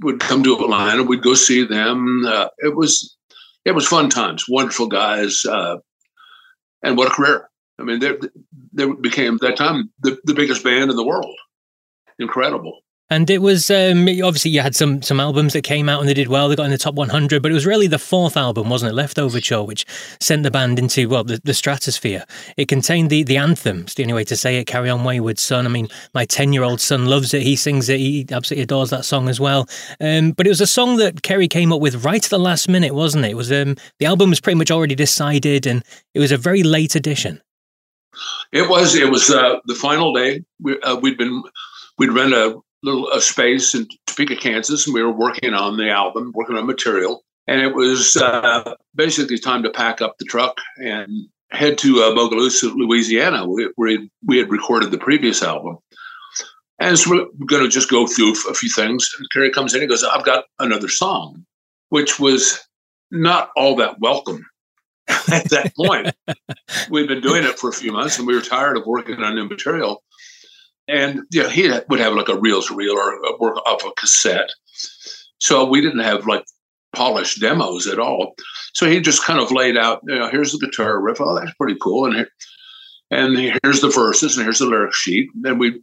would 0.00 0.20
come 0.20 0.42
to 0.44 0.54
Atlanta. 0.54 1.02
We'd 1.02 1.22
go 1.22 1.34
see 1.34 1.64
them. 1.64 2.24
Uh, 2.26 2.48
it 2.58 2.74
was 2.74 3.16
it 3.64 3.72
was 3.72 3.86
fun 3.86 4.08
times. 4.08 4.46
Wonderful 4.48 4.86
guys, 4.86 5.44
uh, 5.44 5.78
and 6.82 6.96
what 6.96 7.08
a 7.08 7.14
career! 7.14 7.48
I 7.78 7.82
mean, 7.82 8.00
they 8.00 8.16
they 8.72 8.86
became 8.92 9.38
that 9.38 9.56
time 9.56 9.90
the, 10.00 10.18
the 10.24 10.34
biggest 10.34 10.64
band 10.64 10.90
in 10.90 10.96
the 10.96 11.06
world 11.06 11.36
incredible. 12.18 12.80
And 13.08 13.30
it 13.30 13.38
was 13.38 13.70
um, 13.70 14.08
obviously 14.24 14.50
you 14.50 14.62
had 14.62 14.74
some 14.74 15.00
some 15.00 15.20
albums 15.20 15.52
that 15.52 15.62
came 15.62 15.88
out 15.88 16.00
and 16.00 16.08
they 16.08 16.14
did 16.14 16.26
well. 16.26 16.48
They 16.48 16.56
got 16.56 16.64
in 16.64 16.72
the 16.72 16.78
top 16.78 16.96
100, 16.96 17.40
but 17.40 17.52
it 17.52 17.54
was 17.54 17.64
really 17.64 17.86
the 17.86 18.00
fourth 18.00 18.36
album, 18.36 18.68
wasn't 18.68 18.90
it, 18.90 19.00
Leftoverture, 19.00 19.64
which 19.64 19.86
sent 20.18 20.42
the 20.42 20.50
band 20.50 20.80
into 20.80 21.08
well 21.08 21.22
the, 21.22 21.40
the 21.44 21.54
stratosphere. 21.54 22.24
It 22.56 22.66
contained 22.66 23.10
the 23.10 23.22
the 23.22 23.36
anthem. 23.36 23.82
It's 23.82 23.94
the 23.94 24.02
only 24.02 24.14
way 24.14 24.24
to 24.24 24.36
say 24.36 24.58
it. 24.58 24.66
Carry 24.66 24.90
on, 24.90 25.04
wayward 25.04 25.38
son. 25.38 25.66
I 25.66 25.68
mean, 25.68 25.86
my 26.14 26.24
10 26.24 26.52
year 26.52 26.64
old 26.64 26.80
son 26.80 27.06
loves 27.06 27.32
it. 27.32 27.42
He 27.42 27.54
sings 27.54 27.88
it. 27.88 28.00
He 28.00 28.26
absolutely 28.32 28.64
adores 28.64 28.90
that 28.90 29.04
song 29.04 29.28
as 29.28 29.38
well. 29.38 29.68
Um, 30.00 30.32
but 30.32 30.46
it 30.46 30.50
was 30.50 30.60
a 30.60 30.66
song 30.66 30.96
that 30.96 31.22
Kerry 31.22 31.46
came 31.46 31.72
up 31.72 31.80
with 31.80 32.04
right 32.04 32.24
at 32.24 32.30
the 32.30 32.40
last 32.40 32.68
minute, 32.68 32.92
wasn't 32.92 33.24
it? 33.24 33.30
It 33.30 33.36
was 33.36 33.52
um, 33.52 33.76
the 34.00 34.06
album 34.06 34.30
was 34.30 34.40
pretty 34.40 34.58
much 34.58 34.72
already 34.72 34.96
decided, 34.96 35.64
and 35.64 35.84
it 36.12 36.18
was 36.18 36.32
a 36.32 36.36
very 36.36 36.64
late 36.64 36.96
addition. 36.96 37.40
It 38.52 38.68
was. 38.68 38.96
It 38.96 39.10
was 39.10 39.30
uh, 39.30 39.60
the 39.66 39.76
final 39.76 40.12
day. 40.12 40.42
We, 40.60 40.80
uh, 40.80 40.96
we'd 40.96 41.18
been 41.18 41.44
we'd 41.98 42.12
rent 42.12 42.32
a 42.32 42.58
little 42.82 43.10
a 43.10 43.20
space 43.20 43.74
in 43.74 43.86
Topeka, 44.06 44.36
Kansas, 44.36 44.86
and 44.86 44.94
we 44.94 45.02
were 45.02 45.12
working 45.12 45.54
on 45.54 45.76
the 45.76 45.90
album, 45.90 46.32
working 46.34 46.56
on 46.56 46.66
material. 46.66 47.22
And 47.46 47.60
it 47.60 47.74
was 47.74 48.16
uh, 48.16 48.74
basically 48.94 49.38
time 49.38 49.62
to 49.62 49.70
pack 49.70 50.00
up 50.00 50.18
the 50.18 50.24
truck 50.24 50.58
and 50.78 51.28
head 51.50 51.78
to 51.78 52.02
uh, 52.02 52.10
Bogalusa, 52.14 52.74
Louisiana, 52.74 53.46
where 53.46 53.98
we 54.26 54.38
had 54.38 54.50
recorded 54.50 54.90
the 54.90 54.98
previous 54.98 55.42
album. 55.42 55.78
And 56.78 56.98
so 56.98 57.10
we're 57.10 57.46
going 57.46 57.62
to 57.62 57.68
just 57.68 57.88
go 57.88 58.06
through 58.06 58.34
a 58.50 58.54
few 58.54 58.68
things. 58.68 59.08
And 59.18 59.30
Kerry 59.30 59.50
comes 59.50 59.74
in 59.74 59.80
and 59.80 59.88
goes, 59.88 60.04
I've 60.04 60.24
got 60.24 60.44
another 60.58 60.88
song, 60.88 61.46
which 61.88 62.18
was 62.18 62.60
not 63.10 63.50
all 63.56 63.76
that 63.76 64.00
welcome 64.00 64.44
at 65.08 65.48
that 65.50 65.72
point. 65.76 66.14
We'd 66.90 67.08
been 67.08 67.22
doing 67.22 67.44
it 67.44 67.58
for 67.58 67.70
a 67.70 67.72
few 67.72 67.92
months 67.92 68.18
and 68.18 68.26
we 68.26 68.34
were 68.34 68.42
tired 68.42 68.76
of 68.76 68.86
working 68.86 69.22
on 69.22 69.34
new 69.34 69.48
material. 69.48 70.02
And 70.88 71.22
you 71.30 71.42
know, 71.42 71.48
he 71.48 71.70
would 71.88 72.00
have 72.00 72.14
like 72.14 72.28
a 72.28 72.38
reel 72.38 72.62
to 72.62 72.74
reel 72.74 72.96
or 72.96 73.38
work 73.38 73.56
off 73.66 73.84
a 73.84 73.90
cassette. 73.92 74.50
So 75.38 75.64
we 75.64 75.80
didn't 75.80 76.00
have 76.00 76.26
like 76.26 76.44
polished 76.94 77.40
demos 77.40 77.86
at 77.86 77.98
all. 77.98 78.34
So 78.72 78.88
he 78.88 79.00
just 79.00 79.24
kind 79.24 79.40
of 79.40 79.52
laid 79.52 79.76
out, 79.76 80.00
you 80.06 80.18
know, 80.18 80.28
here's 80.30 80.52
the 80.52 80.58
guitar 80.58 81.00
riff. 81.00 81.20
Oh, 81.20 81.38
that's 81.38 81.54
pretty 81.54 81.76
cool. 81.80 82.06
And 82.06 82.14
here, 82.14 82.28
and 83.10 83.36
here's 83.62 83.80
the 83.80 83.90
verses 83.90 84.36
and 84.36 84.44
here's 84.44 84.58
the 84.58 84.66
lyric 84.66 84.94
sheet. 84.94 85.28
And 85.44 85.60
we 85.60 85.82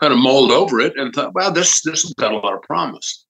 kind 0.00 0.12
of 0.12 0.18
mulled 0.18 0.50
over 0.50 0.80
it 0.80 0.96
and 0.96 1.12
thought, 1.12 1.34
wow, 1.34 1.50
this 1.50 1.82
this 1.82 2.02
has 2.02 2.14
got 2.14 2.32
a 2.32 2.38
lot 2.38 2.54
of 2.54 2.62
promise. 2.62 3.24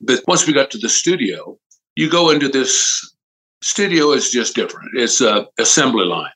But 0.00 0.22
once 0.26 0.46
we 0.46 0.52
got 0.52 0.70
to 0.72 0.78
the 0.78 0.88
studio, 0.88 1.58
you 1.96 2.10
go 2.10 2.30
into 2.30 2.48
this 2.48 3.14
studio 3.62 4.12
is 4.12 4.30
just 4.30 4.54
different. 4.54 4.90
It's 4.94 5.20
a 5.20 5.46
assembly 5.58 6.04
line 6.04 6.30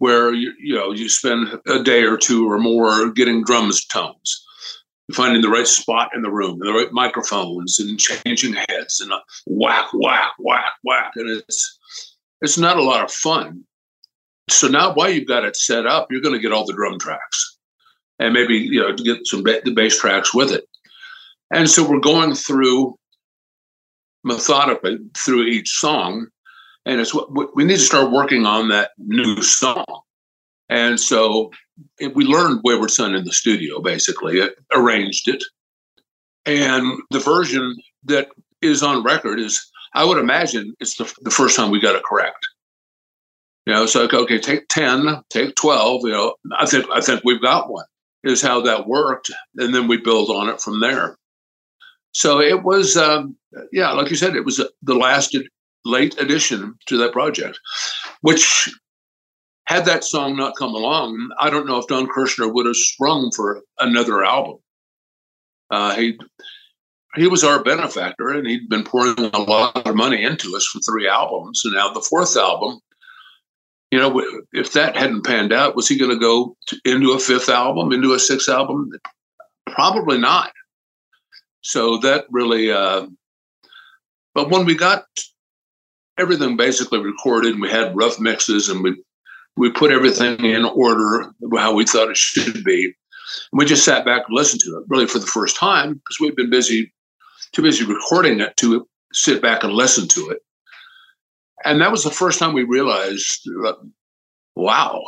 where 0.00 0.32
you, 0.32 0.52
you 0.58 0.74
know 0.74 0.90
you 0.90 1.08
spend 1.08 1.60
a 1.66 1.82
day 1.82 2.02
or 2.02 2.16
two 2.16 2.50
or 2.50 2.58
more 2.58 3.10
getting 3.12 3.44
drums 3.44 3.84
tones 3.84 4.44
finding 5.12 5.42
the 5.42 5.48
right 5.48 5.66
spot 5.66 6.10
in 6.14 6.22
the 6.22 6.30
room 6.30 6.58
the 6.58 6.72
right 6.72 6.92
microphones 6.92 7.78
and 7.78 7.98
changing 7.98 8.54
heads 8.68 9.00
and 9.00 9.12
uh, 9.12 9.20
whack 9.46 9.86
whack 9.92 10.32
whack 10.38 10.72
whack 10.82 11.12
and 11.16 11.30
it's 11.30 11.78
it's 12.42 12.56
not 12.56 12.78
a 12.78 12.82
lot 12.82 13.04
of 13.04 13.12
fun. 13.12 13.62
So 14.48 14.66
now 14.66 14.94
while 14.94 15.10
you've 15.10 15.28
got 15.28 15.44
it 15.44 15.56
set 15.56 15.86
up 15.86 16.08
you're 16.10 16.22
going 16.22 16.34
to 16.34 16.40
get 16.40 16.52
all 16.52 16.64
the 16.64 16.72
drum 16.72 16.98
tracks 16.98 17.58
and 18.18 18.32
maybe 18.32 18.56
you 18.56 18.80
know 18.80 18.94
get 18.94 19.26
some 19.26 19.42
ba- 19.42 19.60
the 19.64 19.72
bass 19.72 19.98
tracks 19.98 20.34
with 20.34 20.50
it. 20.50 20.64
And 21.52 21.68
so 21.68 21.88
we're 21.88 22.00
going 22.00 22.34
through 22.34 22.96
methodically 24.24 24.98
through 25.14 25.44
each 25.44 25.70
song 25.70 26.28
and 26.86 27.00
it's 27.00 27.14
what 27.14 27.54
we 27.54 27.64
need 27.64 27.76
to 27.76 27.80
start 27.80 28.10
working 28.10 28.46
on 28.46 28.68
that 28.68 28.90
new 28.98 29.42
song. 29.42 29.84
And 30.68 31.00
so 31.00 31.50
we 32.14 32.24
learned 32.24 32.60
Wayward 32.62 32.90
Son 32.90 33.14
in 33.14 33.24
the 33.24 33.32
studio, 33.32 33.80
basically, 33.80 34.38
it, 34.38 34.54
arranged 34.72 35.28
it. 35.28 35.42
And 36.46 37.00
the 37.10 37.18
version 37.18 37.76
that 38.04 38.28
is 38.62 38.82
on 38.82 39.02
record 39.02 39.40
is 39.40 39.60
I 39.94 40.04
would 40.04 40.18
imagine 40.18 40.74
it's 40.80 40.96
the, 40.96 41.12
the 41.22 41.30
first 41.30 41.56
time 41.56 41.70
we 41.70 41.80
got 41.80 41.96
it 41.96 42.04
correct. 42.04 42.46
You 43.66 43.74
know, 43.74 43.86
so 43.86 44.08
okay, 44.10 44.38
take 44.38 44.68
ten, 44.68 45.22
take 45.30 45.54
twelve. 45.54 46.02
You 46.04 46.12
know, 46.12 46.34
I 46.58 46.66
think 46.66 46.86
I 46.92 47.00
think 47.00 47.22
we've 47.24 47.42
got 47.42 47.70
one. 47.70 47.84
Is 48.22 48.42
how 48.42 48.60
that 48.62 48.86
worked, 48.86 49.30
and 49.56 49.74
then 49.74 49.88
we 49.88 49.96
build 49.96 50.28
on 50.28 50.48
it 50.50 50.60
from 50.60 50.80
there. 50.80 51.16
So 52.12 52.38
it 52.40 52.62
was, 52.64 52.96
um, 52.96 53.36
yeah, 53.72 53.92
like 53.92 54.10
you 54.10 54.16
said, 54.16 54.36
it 54.36 54.44
was 54.44 54.60
the 54.82 54.94
last 54.94 55.34
late 55.84 56.20
addition 56.20 56.74
to 56.86 56.96
that 56.98 57.12
project, 57.12 57.58
which 58.20 58.70
had 59.66 59.84
that 59.84 60.04
song 60.04 60.36
not 60.36 60.56
come 60.56 60.74
along, 60.74 61.30
I 61.38 61.48
don't 61.48 61.66
know 61.66 61.78
if 61.78 61.86
Don 61.86 62.08
Kirshner 62.08 62.52
would 62.52 62.66
have 62.66 62.76
sprung 62.76 63.30
for 63.30 63.62
another 63.78 64.24
album. 64.24 64.58
Uh, 65.70 65.94
he 65.94 66.18
he 67.16 67.26
was 67.26 67.42
our 67.42 67.62
benefactor, 67.62 68.30
and 68.30 68.46
he'd 68.46 68.68
been 68.68 68.84
pouring 68.84 69.18
a 69.18 69.38
lot 69.38 69.86
of 69.86 69.94
money 69.96 70.22
into 70.22 70.56
us 70.56 70.66
for 70.66 70.80
three 70.80 71.08
albums, 71.08 71.62
and 71.64 71.74
now 71.74 71.92
the 71.92 72.00
fourth 72.00 72.36
album. 72.36 72.80
You 73.90 73.98
know, 73.98 74.22
if 74.52 74.72
that 74.74 74.96
hadn't 74.96 75.24
panned 75.24 75.52
out, 75.52 75.74
was 75.74 75.88
he 75.88 75.98
going 75.98 76.12
to 76.12 76.18
go 76.18 76.56
into 76.84 77.10
a 77.12 77.18
fifth 77.18 77.48
album, 77.48 77.92
into 77.92 78.12
a 78.12 78.20
sixth 78.20 78.48
album? 78.48 78.90
Probably 79.66 80.18
not. 80.18 80.52
So 81.62 81.98
that 81.98 82.26
really. 82.30 82.70
Uh, 82.70 83.06
but 84.34 84.50
when 84.50 84.64
we 84.64 84.76
got 84.76 85.04
everything 86.20 86.56
basically 86.56 87.00
recorded, 87.00 87.60
we 87.60 87.70
had 87.70 87.96
rough 87.96 88.20
mixes, 88.20 88.68
and 88.68 88.82
we 88.82 89.02
we 89.56 89.70
put 89.72 89.90
everything 89.92 90.44
in 90.44 90.64
order 90.64 91.32
how 91.56 91.74
we 91.74 91.84
thought 91.84 92.10
it 92.10 92.16
should 92.16 92.62
be. 92.64 92.84
And 93.52 93.58
we 93.58 93.64
just 93.64 93.84
sat 93.84 94.04
back 94.04 94.22
and 94.28 94.36
listened 94.36 94.60
to 94.62 94.78
it 94.78 94.84
really 94.88 95.06
for 95.06 95.18
the 95.18 95.26
first 95.26 95.56
time 95.56 95.94
because 95.94 96.18
we'd 96.20 96.36
been 96.36 96.50
busy, 96.50 96.92
too 97.52 97.62
busy 97.62 97.84
recording 97.84 98.40
it 98.40 98.56
to 98.58 98.88
sit 99.12 99.42
back 99.42 99.64
and 99.64 99.72
listen 99.72 100.08
to 100.08 100.30
it. 100.30 100.38
And 101.64 101.80
that 101.80 101.90
was 101.90 102.04
the 102.04 102.10
first 102.10 102.38
time 102.38 102.54
we 102.54 102.62
realized, 102.62 103.48
uh, 103.66 103.74
wow, 104.56 105.02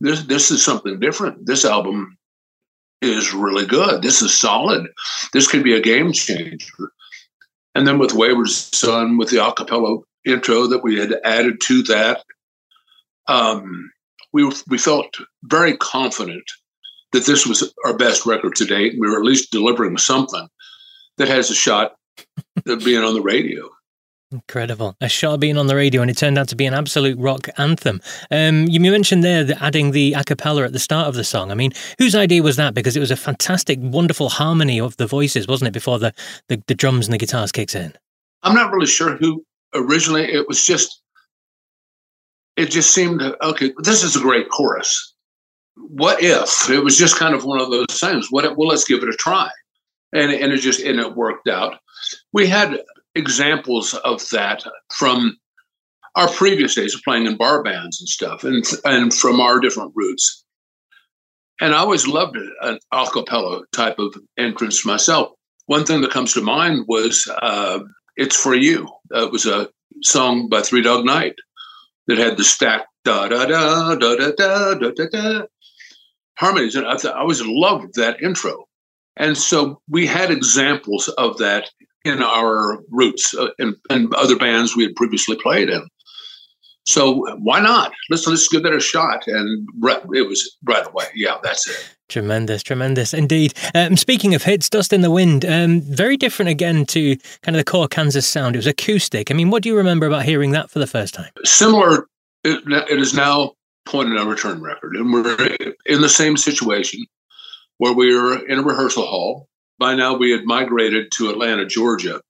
this 0.00 0.22
this 0.24 0.50
is 0.50 0.64
something 0.64 0.98
different. 1.00 1.46
This 1.46 1.64
album 1.64 2.16
is 3.02 3.34
really 3.34 3.66
good. 3.66 4.02
This 4.02 4.22
is 4.22 4.38
solid. 4.38 4.86
This 5.32 5.46
could 5.46 5.62
be 5.62 5.74
a 5.74 5.80
game 5.80 6.12
changer. 6.12 6.92
And 7.74 7.86
then 7.86 7.98
with 7.98 8.14
Wayward 8.14 8.48
Son, 8.48 9.18
with 9.18 9.30
the 9.30 9.36
acapella 9.38 10.02
intro 10.24 10.66
that 10.66 10.82
we 10.82 10.98
had 10.98 11.14
added 11.24 11.60
to 11.64 11.82
that, 11.84 12.24
um, 13.26 13.90
we 14.32 14.50
we 14.68 14.78
felt 14.78 15.16
very 15.44 15.76
confident 15.76 16.44
that 17.12 17.26
this 17.26 17.46
was 17.46 17.72
our 17.84 17.96
best 17.96 18.26
record 18.26 18.56
to 18.56 18.64
date. 18.64 18.96
We 18.98 19.08
were 19.08 19.18
at 19.18 19.24
least 19.24 19.52
delivering 19.52 19.96
something 19.98 20.48
that 21.16 21.28
has 21.28 21.50
a 21.50 21.54
shot 21.54 21.94
of 22.66 22.84
being 22.84 23.02
on 23.02 23.14
the 23.14 23.22
radio. 23.22 23.68
Incredible. 24.32 24.96
A 25.00 25.08
shot 25.08 25.38
being 25.38 25.56
on 25.56 25.68
the 25.68 25.76
radio, 25.76 26.02
and 26.02 26.10
it 26.10 26.16
turned 26.16 26.38
out 26.38 26.48
to 26.48 26.56
be 26.56 26.66
an 26.66 26.74
absolute 26.74 27.16
rock 27.18 27.48
anthem. 27.56 28.00
Um, 28.32 28.66
you 28.66 28.80
mentioned 28.80 29.22
there 29.22 29.44
that 29.44 29.62
adding 29.62 29.92
the 29.92 30.14
a 30.14 30.24
cappella 30.24 30.64
at 30.64 30.72
the 30.72 30.80
start 30.80 31.06
of 31.06 31.14
the 31.14 31.22
song. 31.22 31.52
I 31.52 31.54
mean, 31.54 31.72
whose 31.98 32.16
idea 32.16 32.42
was 32.42 32.56
that? 32.56 32.74
Because 32.74 32.96
it 32.96 33.00
was 33.00 33.12
a 33.12 33.16
fantastic, 33.16 33.78
wonderful 33.80 34.28
harmony 34.28 34.80
of 34.80 34.96
the 34.96 35.06
voices, 35.06 35.46
wasn't 35.46 35.68
it, 35.68 35.72
before 35.72 36.00
the, 36.00 36.12
the, 36.48 36.60
the 36.66 36.74
drums 36.74 37.06
and 37.06 37.14
the 37.14 37.18
guitars 37.18 37.52
kicks 37.52 37.76
in? 37.76 37.94
I'm 38.42 38.56
not 38.56 38.72
really 38.72 38.86
sure 38.86 39.16
who 39.16 39.44
originally, 39.74 40.24
it 40.24 40.48
was 40.48 40.64
just 40.64 41.00
it 42.56 42.70
just 42.70 42.92
seemed 42.92 43.22
okay. 43.42 43.72
This 43.78 44.02
is 44.02 44.16
a 44.16 44.20
great 44.20 44.48
chorus. 44.48 45.14
What 45.76 46.22
if 46.22 46.70
it 46.70 46.84
was 46.84 46.96
just 46.96 47.18
kind 47.18 47.34
of 47.34 47.44
one 47.44 47.60
of 47.60 47.70
those 47.70 47.98
things? 47.98 48.28
What? 48.30 48.44
If, 48.44 48.56
well, 48.56 48.68
let's 48.68 48.84
give 48.84 49.02
it 49.02 49.08
a 49.08 49.12
try, 49.12 49.50
and 50.12 50.32
and 50.32 50.52
it 50.52 50.58
just 50.58 50.80
and 50.80 51.00
it 51.00 51.16
worked 51.16 51.48
out. 51.48 51.78
We 52.32 52.46
had 52.46 52.80
examples 53.14 53.94
of 53.94 54.28
that 54.30 54.64
from 54.92 55.36
our 56.14 56.28
previous 56.28 56.74
days 56.74 56.94
of 56.94 57.02
playing 57.02 57.26
in 57.26 57.36
bar 57.36 57.62
bands 57.62 58.00
and 58.00 58.08
stuff, 58.08 58.44
and 58.44 58.64
and 58.84 59.12
from 59.12 59.40
our 59.40 59.58
different 59.58 59.92
roots. 59.94 60.44
And 61.60 61.74
I 61.74 61.78
always 61.78 62.06
loved 62.06 62.36
an 62.62 62.78
a 62.92 63.06
cappella 63.12 63.62
type 63.72 63.98
of 63.98 64.14
entrance 64.38 64.84
myself. 64.84 65.32
One 65.66 65.84
thing 65.84 66.02
that 66.02 66.10
comes 66.10 66.34
to 66.34 66.40
mind 66.40 66.84
was 66.88 67.28
uh, 67.42 67.80
"It's 68.16 68.36
for 68.36 68.54
You." 68.54 68.88
Uh, 69.14 69.26
it 69.26 69.32
was 69.32 69.46
a 69.46 69.68
song 70.02 70.48
by 70.48 70.62
Three 70.62 70.82
Dog 70.82 71.04
Night 71.04 71.34
that 72.06 72.18
had 72.18 72.36
the 72.36 72.44
stack 72.44 72.86
da 73.04 73.28
da 73.28 73.46
da 73.46 73.94
da 73.94 74.14
da 74.16 74.30
da 74.32 74.74
da 74.74 74.90
da 74.90 75.06
da 75.10 75.46
harmonies, 76.36 76.74
and 76.74 76.86
I, 76.86 76.96
th- 76.96 77.12
I 77.14 77.20
always 77.20 77.42
loved 77.42 77.94
that 77.94 78.20
intro. 78.22 78.66
And 79.16 79.38
so 79.38 79.80
we 79.88 80.06
had 80.06 80.30
examples 80.30 81.08
of 81.08 81.38
that 81.38 81.70
in 82.04 82.22
our 82.22 82.82
roots 82.90 83.34
uh, 83.34 83.48
and, 83.58 83.76
and 83.88 84.12
other 84.14 84.36
bands 84.36 84.76
we 84.76 84.82
had 84.82 84.96
previously 84.96 85.36
played 85.40 85.70
in. 85.70 85.88
So 86.86 87.24
why 87.38 87.60
not? 87.60 87.92
Let's 88.10 88.26
let's 88.26 88.48
give 88.48 88.62
that 88.64 88.74
a 88.74 88.80
shot. 88.80 89.26
And 89.26 89.68
it 90.12 90.28
was 90.28 90.56
right 90.64 90.86
away. 90.86 91.06
Yeah, 91.14 91.36
that's 91.42 91.66
it. 91.66 91.93
Tremendous, 92.14 92.62
tremendous 92.62 93.12
indeed. 93.12 93.54
Um, 93.74 93.96
speaking 93.96 94.36
of 94.36 94.44
hits, 94.44 94.70
Dust 94.70 94.92
in 94.92 95.00
the 95.00 95.10
Wind, 95.10 95.44
um, 95.44 95.80
very 95.80 96.16
different 96.16 96.48
again 96.48 96.86
to 96.86 97.16
kind 97.42 97.56
of 97.56 97.58
the 97.58 97.64
core 97.64 97.88
Kansas 97.88 98.24
sound. 98.24 98.54
It 98.54 98.60
was 98.60 98.68
acoustic. 98.68 99.32
I 99.32 99.34
mean, 99.34 99.50
what 99.50 99.64
do 99.64 99.68
you 99.68 99.76
remember 99.76 100.06
about 100.06 100.22
hearing 100.22 100.52
that 100.52 100.70
for 100.70 100.78
the 100.78 100.86
first 100.86 101.12
time? 101.12 101.32
Similar, 101.42 102.06
it, 102.44 102.62
it 102.68 103.00
is 103.00 103.14
now 103.14 103.54
point 103.84 104.16
of 104.16 104.26
return 104.28 104.62
record. 104.62 104.94
And 104.94 105.12
we're 105.12 105.56
in 105.86 106.02
the 106.02 106.08
same 106.08 106.36
situation 106.36 107.04
where 107.78 107.92
we 107.92 108.16
were 108.16 108.46
in 108.46 108.60
a 108.60 108.62
rehearsal 108.62 109.04
hall. 109.04 109.48
By 109.80 109.96
now, 109.96 110.16
we 110.16 110.30
had 110.30 110.44
migrated 110.44 111.10
to 111.14 111.30
Atlanta, 111.30 111.66
Georgia. 111.66 112.20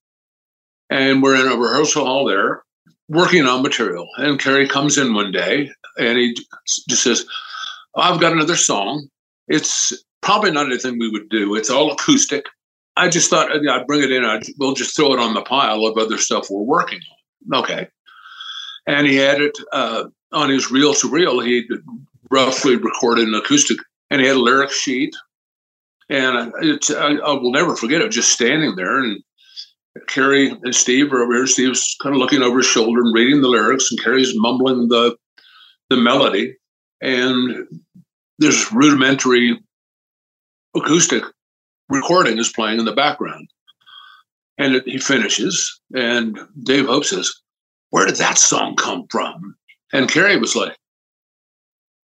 And 0.89 1.23
we're 1.23 1.37
in 1.37 1.53
a 1.53 1.61
rehearsal 1.61 2.07
hall 2.07 2.25
there 2.25 2.63
working 3.11 3.45
on 3.45 3.63
material. 3.63 4.09
And 4.17 4.41
Kerry 4.41 4.67
comes 4.67 4.97
in 4.97 5.13
one 5.13 5.31
day 5.31 5.71
and 5.99 6.17
he 6.17 6.35
just 6.89 7.03
says, 7.03 7.27
I've 7.95 8.19
got 8.19 8.33
another 8.33 8.57
song 8.57 9.11
it's 9.49 9.93
probably 10.23 10.51
not 10.51 10.67
anything 10.67 10.99
we 10.99 11.11
would 11.11 11.29
do. 11.29 11.55
It's 11.55 11.71
all 11.71 11.93
acoustic. 11.93 12.45
I 12.97 13.09
just 13.09 13.29
thought 13.29 13.51
I'd 13.51 13.87
bring 13.87 14.03
it 14.03 14.13
in. 14.13 14.25
I'd, 14.25 14.45
we'll 14.59 14.75
just 14.75 14.97
throw 14.97 15.13
it 15.13 15.21
on 15.21 15.35
the 15.35 15.43
pile 15.43 15.85
of 15.85 15.99
other 15.99 16.19
stuff 16.19 16.49
we're 16.49 16.63
working 16.63 17.01
on. 17.53 17.61
Okay. 17.61 17.89
And 18.87 19.07
he 19.07 19.17
had 19.17 19.41
it 19.41 19.57
uh, 19.73 20.05
on 20.33 20.51
his 20.51 20.71
reel 20.71 20.95
to 20.95 21.09
reel. 21.09 21.41
He 21.41 21.69
roughly 22.31 22.77
recorded 22.77 23.27
an 23.29 23.35
acoustic, 23.35 23.79
and 24.11 24.21
he 24.21 24.27
had 24.27 24.37
a 24.37 24.41
lyric 24.41 24.71
sheet. 24.71 25.15
And 26.09 26.53
it's, 26.61 26.91
I, 26.91 27.15
I 27.15 27.33
will 27.33 27.51
never 27.51 27.75
forget 27.77 28.03
it. 28.03 28.11
Just 28.11 28.33
standing 28.33 28.77
there, 28.77 28.99
and 28.99 29.23
Kerry 30.07 30.51
and 30.51 30.75
Steve 30.75 31.13
are 31.13 31.23
over 31.23 31.35
here. 31.35 31.47
Steve's 31.47 31.97
kind 32.03 32.15
of 32.15 32.21
looking 32.21 32.43
over 32.43 32.59
his 32.59 32.67
shoulder 32.67 33.01
and 33.01 33.15
reading 33.15 33.41
the 33.41 33.49
lyrics, 33.49 33.91
and 33.91 34.03
Kerry's 34.03 34.33
mumbling 34.37 34.89
the 34.89 35.17
the 35.91 35.97
melody. 35.97 36.57
And 37.01 37.67
this 38.39 38.73
rudimentary 38.73 39.59
acoustic 40.77 41.23
recording 41.89 42.39
is 42.39 42.53
playing 42.53 42.79
in 42.79 42.85
the 42.85 42.93
background. 42.93 43.49
And 44.59 44.77
it, 44.77 44.85
he 44.87 44.99
finishes, 44.99 45.81
and 45.95 46.39
Dave 46.63 46.87
Hope 46.87 47.05
says, 47.05 47.33
Where 47.91 48.07
did 48.07 48.17
that 48.17 48.39
song 48.39 48.77
come 48.77 49.07
from? 49.11 49.57
And 49.93 50.11
Kerry 50.11 50.37
was 50.37 50.55
like, 50.55 50.77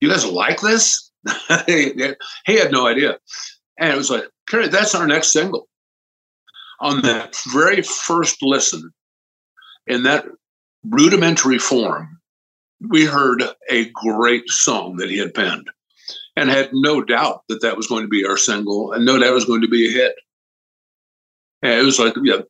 You 0.02 0.10
guys 0.10 0.26
like 0.26 0.60
this? 0.62 1.12
he 1.68 2.08
had 2.48 2.72
no 2.72 2.88
idea. 2.88 3.18
And 3.80 3.94
it 3.94 3.98
was 3.98 4.10
like, 4.10 4.26
Kerry, 4.50 4.68
that's 4.68 4.94
our 4.94 5.08
next 5.08 5.32
single. 5.32 5.68
On 6.82 7.02
that 7.04 7.38
very 7.54 7.82
first 7.82 8.40
listen, 8.42 8.92
in 9.88 10.04
that 10.04 10.26
rudimentary 10.84 11.60
form, 11.60 12.20
we 12.90 13.06
heard 13.06 13.42
a 13.70 13.90
great 13.92 14.50
song 14.50 14.98
that 14.98 15.10
he 15.10 15.18
had 15.18 15.34
penned 15.34 15.70
and 16.36 16.50
had 16.50 16.70
no 16.74 17.04
doubt 17.04 17.44
that 17.50 17.62
that 17.62 17.78
was 17.78 17.88
going 17.88 18.04
to 18.04 18.10
be 18.10 18.26
our 18.26 18.38
single 18.38 18.92
and 18.92 19.06
no 19.06 19.20
doubt 19.20 19.34
was 19.34 19.46
going 19.46 19.62
to 19.62 19.68
be 19.68 19.88
a 19.88 19.92
hit. 19.92 20.16
And 21.62 21.74
it 21.74 21.84
was 21.84 22.00
like, 22.00 22.14
yeah, 22.24 22.42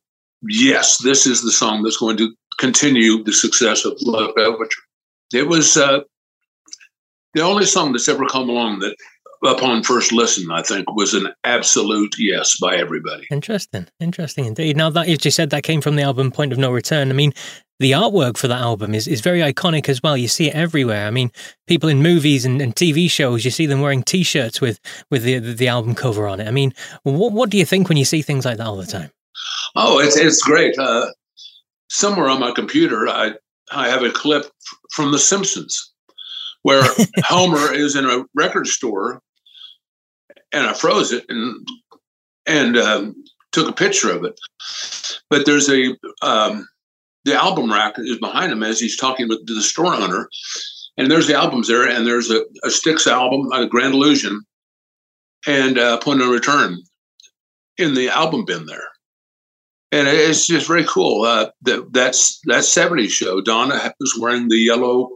yes, 0.42 0.98
this 0.98 1.26
is 1.26 1.42
the 1.42 1.52
song 1.52 1.82
that's 1.82 1.98
going 1.98 2.16
to 2.16 2.32
continue 2.58 3.22
the 3.22 3.32
success 3.32 3.84
of 3.84 3.98
Leftoverture. 3.98 4.82
It 5.32 5.48
was 5.48 5.76
uh, 5.76 6.00
the 7.34 7.42
only 7.42 7.66
song 7.66 7.92
that's 7.92 8.08
ever 8.08 8.26
come 8.26 8.48
along 8.48 8.80
that, 8.80 8.96
upon 9.44 9.82
first 9.82 10.12
listen, 10.12 10.50
I 10.50 10.62
think 10.62 10.90
was 10.94 11.14
an 11.14 11.28
absolute 11.44 12.14
yes 12.18 12.58
by 12.60 12.76
everybody. 12.76 13.26
Interesting, 13.30 13.86
interesting 14.00 14.46
indeed. 14.46 14.76
Now 14.76 14.90
that 14.90 15.08
you 15.08 15.16
just 15.16 15.36
said 15.36 15.50
that 15.50 15.62
came 15.62 15.80
from 15.80 15.96
the 15.96 16.02
album 16.02 16.30
Point 16.30 16.52
of 16.52 16.58
Know 16.58 16.70
Return. 16.70 17.10
I 17.10 17.12
mean, 17.14 17.32
the 17.80 17.92
artwork 17.92 18.36
for 18.36 18.48
that 18.48 18.60
album 18.60 18.94
is, 18.94 19.08
is 19.08 19.20
very 19.20 19.40
iconic 19.40 19.88
as 19.88 20.02
well. 20.02 20.16
You 20.16 20.28
see 20.28 20.48
it 20.48 20.54
everywhere. 20.54 21.06
I 21.06 21.10
mean, 21.10 21.30
people 21.66 21.88
in 21.88 22.02
movies 22.02 22.44
and, 22.44 22.62
and 22.62 22.74
TV 22.74 23.10
shows, 23.10 23.44
you 23.44 23.50
see 23.50 23.66
them 23.66 23.80
wearing 23.80 24.02
T-shirts 24.02 24.60
with 24.60 24.80
with 25.10 25.24
the, 25.24 25.38
the, 25.38 25.52
the 25.52 25.68
album 25.68 25.94
cover 25.94 26.28
on 26.28 26.40
it. 26.40 26.48
I 26.48 26.50
mean, 26.50 26.72
what 27.02 27.32
what 27.32 27.50
do 27.50 27.58
you 27.58 27.64
think 27.64 27.88
when 27.88 27.98
you 27.98 28.04
see 28.04 28.22
things 28.22 28.44
like 28.44 28.58
that 28.58 28.66
all 28.66 28.76
the 28.76 28.86
time? 28.86 29.10
Oh, 29.76 29.98
it's 29.98 30.16
it's 30.16 30.42
great. 30.42 30.78
Uh, 30.78 31.10
somewhere 31.88 32.28
on 32.28 32.40
my 32.40 32.52
computer, 32.52 33.08
I 33.08 33.32
I 33.72 33.88
have 33.88 34.02
a 34.02 34.10
clip 34.10 34.46
from 34.92 35.10
The 35.10 35.18
Simpsons 35.18 35.92
where 36.62 36.82
Homer 37.24 37.72
is 37.72 37.94
in 37.94 38.04
a 38.04 38.24
record 38.34 38.66
store, 38.66 39.20
and 40.54 40.66
I 40.66 40.72
froze 40.72 41.12
it 41.12 41.24
and 41.28 41.66
and 42.46 42.76
um, 42.76 43.14
took 43.52 43.68
a 43.68 43.72
picture 43.72 44.10
of 44.10 44.24
it. 44.24 44.38
But 45.28 45.46
there's 45.46 45.68
a 45.68 45.96
um, 46.22 46.66
the 47.24 47.34
album 47.34 47.72
rack 47.72 47.94
is 47.98 48.18
behind 48.18 48.52
him 48.52 48.62
as 48.62 48.80
he's 48.80 48.96
talking 48.96 49.28
to 49.28 49.38
the 49.46 49.62
store 49.62 49.94
owner. 49.94 50.28
And 50.96 51.10
there's 51.10 51.26
the 51.26 51.34
albums 51.34 51.66
there, 51.66 51.88
and 51.88 52.06
there's 52.06 52.30
a, 52.30 52.44
a 52.62 52.70
Styx 52.70 53.08
album, 53.08 53.50
a 53.52 53.66
Grand 53.66 53.94
Illusion, 53.94 54.40
and 55.44 55.76
uh, 55.76 55.98
Point 55.98 56.22
of 56.22 56.28
Return 56.28 56.78
in 57.78 57.94
the 57.94 58.08
album 58.08 58.44
bin 58.44 58.66
there. 58.66 58.88
And 59.90 60.06
it's 60.06 60.46
just 60.46 60.68
very 60.68 60.84
cool. 60.84 61.22
Uh, 61.22 61.50
that 61.62 61.92
that's 61.92 62.40
that 62.44 62.62
70s 62.62 63.10
show. 63.10 63.40
Donna 63.40 63.92
was 63.98 64.18
wearing 64.20 64.48
the 64.48 64.56
yellow 64.56 65.10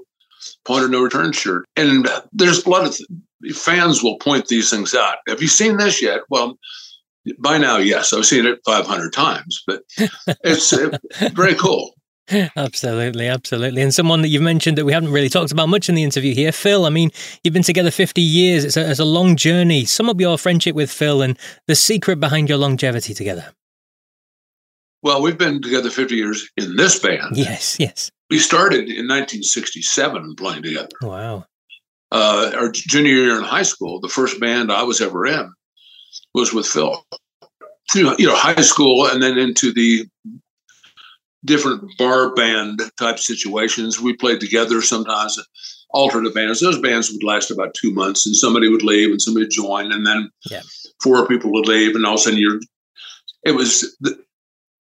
Point 0.65 0.85
of 0.85 0.91
Know 0.91 1.03
Return 1.03 1.33
shirt, 1.33 1.65
and 1.77 2.09
there's 2.33 2.65
a 2.65 2.71
lot 2.71 2.87
of 2.87 2.97
th- 2.97 3.57
fans 3.57 4.03
will 4.03 4.19
point 4.19 4.49
these 4.49 4.71
things 4.71 4.95
out. 4.95 5.17
Have 5.29 5.43
you 5.43 5.49
seen 5.49 5.77
this 5.77 6.03
yet? 6.03 6.21
Well, 6.29 6.59
by 7.39 7.59
now, 7.59 7.77
yes, 7.77 8.13
I've 8.13 8.27
seen 8.27 8.47
it 8.47 8.59
500 8.65 9.13
times, 9.13 9.63
but 9.67 9.83
it's 10.45 10.73
uh, 10.73 10.97
very 11.33 11.55
cool. 11.55 11.95
Absolutely, 12.57 13.27
absolutely. 13.27 13.81
And 13.81 13.95
someone 13.95 14.21
that 14.23 14.29
you've 14.29 14.43
mentioned 14.43 14.77
that 14.77 14.85
we 14.85 14.93
haven't 14.93 15.13
really 15.13 15.31
talked 15.31 15.51
about 15.51 15.69
much 15.69 15.89
in 15.89 15.95
the 15.95 16.03
interview 16.03 16.35
here, 16.35 16.53
Phil. 16.53 16.85
I 16.85 16.91
mean, 16.91 17.11
you've 17.43 17.55
been 17.55 17.63
together 17.63 17.91
50 17.91 18.21
years. 18.21 18.65
It's 18.65 18.77
a, 18.77 18.91
it's 18.91 19.01
a 19.01 19.05
long 19.05 19.37
journey. 19.37 19.87
Sum 19.87 20.11
up 20.11 20.21
your 20.21 20.37
friendship 20.37 20.75
with 20.75 20.91
Phil 20.91 21.23
and 21.23 21.39
the 21.67 21.75
secret 21.75 22.21
behind 22.21 22.49
your 22.49 22.59
longevity 22.59 23.15
together. 23.15 23.53
Well, 25.03 25.23
we've 25.23 25.39
been 25.39 25.63
together 25.63 25.91
50 25.91 26.17
years 26.17 26.51
in 26.57 26.77
this 26.77 26.99
band. 26.99 27.37
Yes, 27.37 27.79
yes. 27.81 28.11
We 28.31 28.39
started 28.39 28.89
in 28.89 29.09
1967 29.09 30.35
playing 30.37 30.63
together. 30.63 30.89
Wow. 31.03 31.47
Uh, 32.11 32.53
our 32.57 32.71
junior 32.71 33.13
year 33.13 33.39
in 33.39 33.45
high 33.45 33.63
school, 33.63 34.01
the 34.01 34.09
first 34.09 34.41
band 34.41 34.73
I 34.73 34.83
was 34.83 35.01
ever 35.01 35.27
in 35.27 35.53
was 36.35 36.53
with 36.53 36.67
Phil. 36.67 37.05
Through 37.91 38.17
you 38.19 38.27
know 38.27 38.37
high 38.37 38.61
school 38.61 39.07
and 39.07 39.23
then 39.23 39.39
into 39.39 39.73
the 39.73 40.07
different 41.45 41.97
bar 41.99 42.35
band 42.35 42.81
type 42.99 43.19
situations. 43.19 44.01
We 44.01 44.15
played 44.15 44.41
together 44.41 44.83
sometimes, 44.83 45.39
alternate 45.91 46.35
bands. 46.35 46.61
Those 46.61 46.81
bands 46.81 47.11
would 47.11 47.23
last 47.23 47.51
about 47.51 47.75
two 47.75 47.93
months, 47.93 48.27
and 48.27 48.37
somebody 48.37 48.69
would 48.69 48.83
leave 48.83 49.11
and 49.11 49.21
somebody 49.21 49.45
would 49.45 49.51
join, 49.51 49.93
and 49.93 50.07
then 50.07 50.31
yeah. 50.51 50.63
four 51.03 51.27
people 51.27 51.53
would 51.53 51.67
leave, 51.67 51.95
and 51.95 52.05
all 52.05 52.15
of 52.15 52.21
a 52.21 52.23
sudden 52.23 52.39
you're. 52.39 52.61
It 53.45 53.53
was 53.53 53.97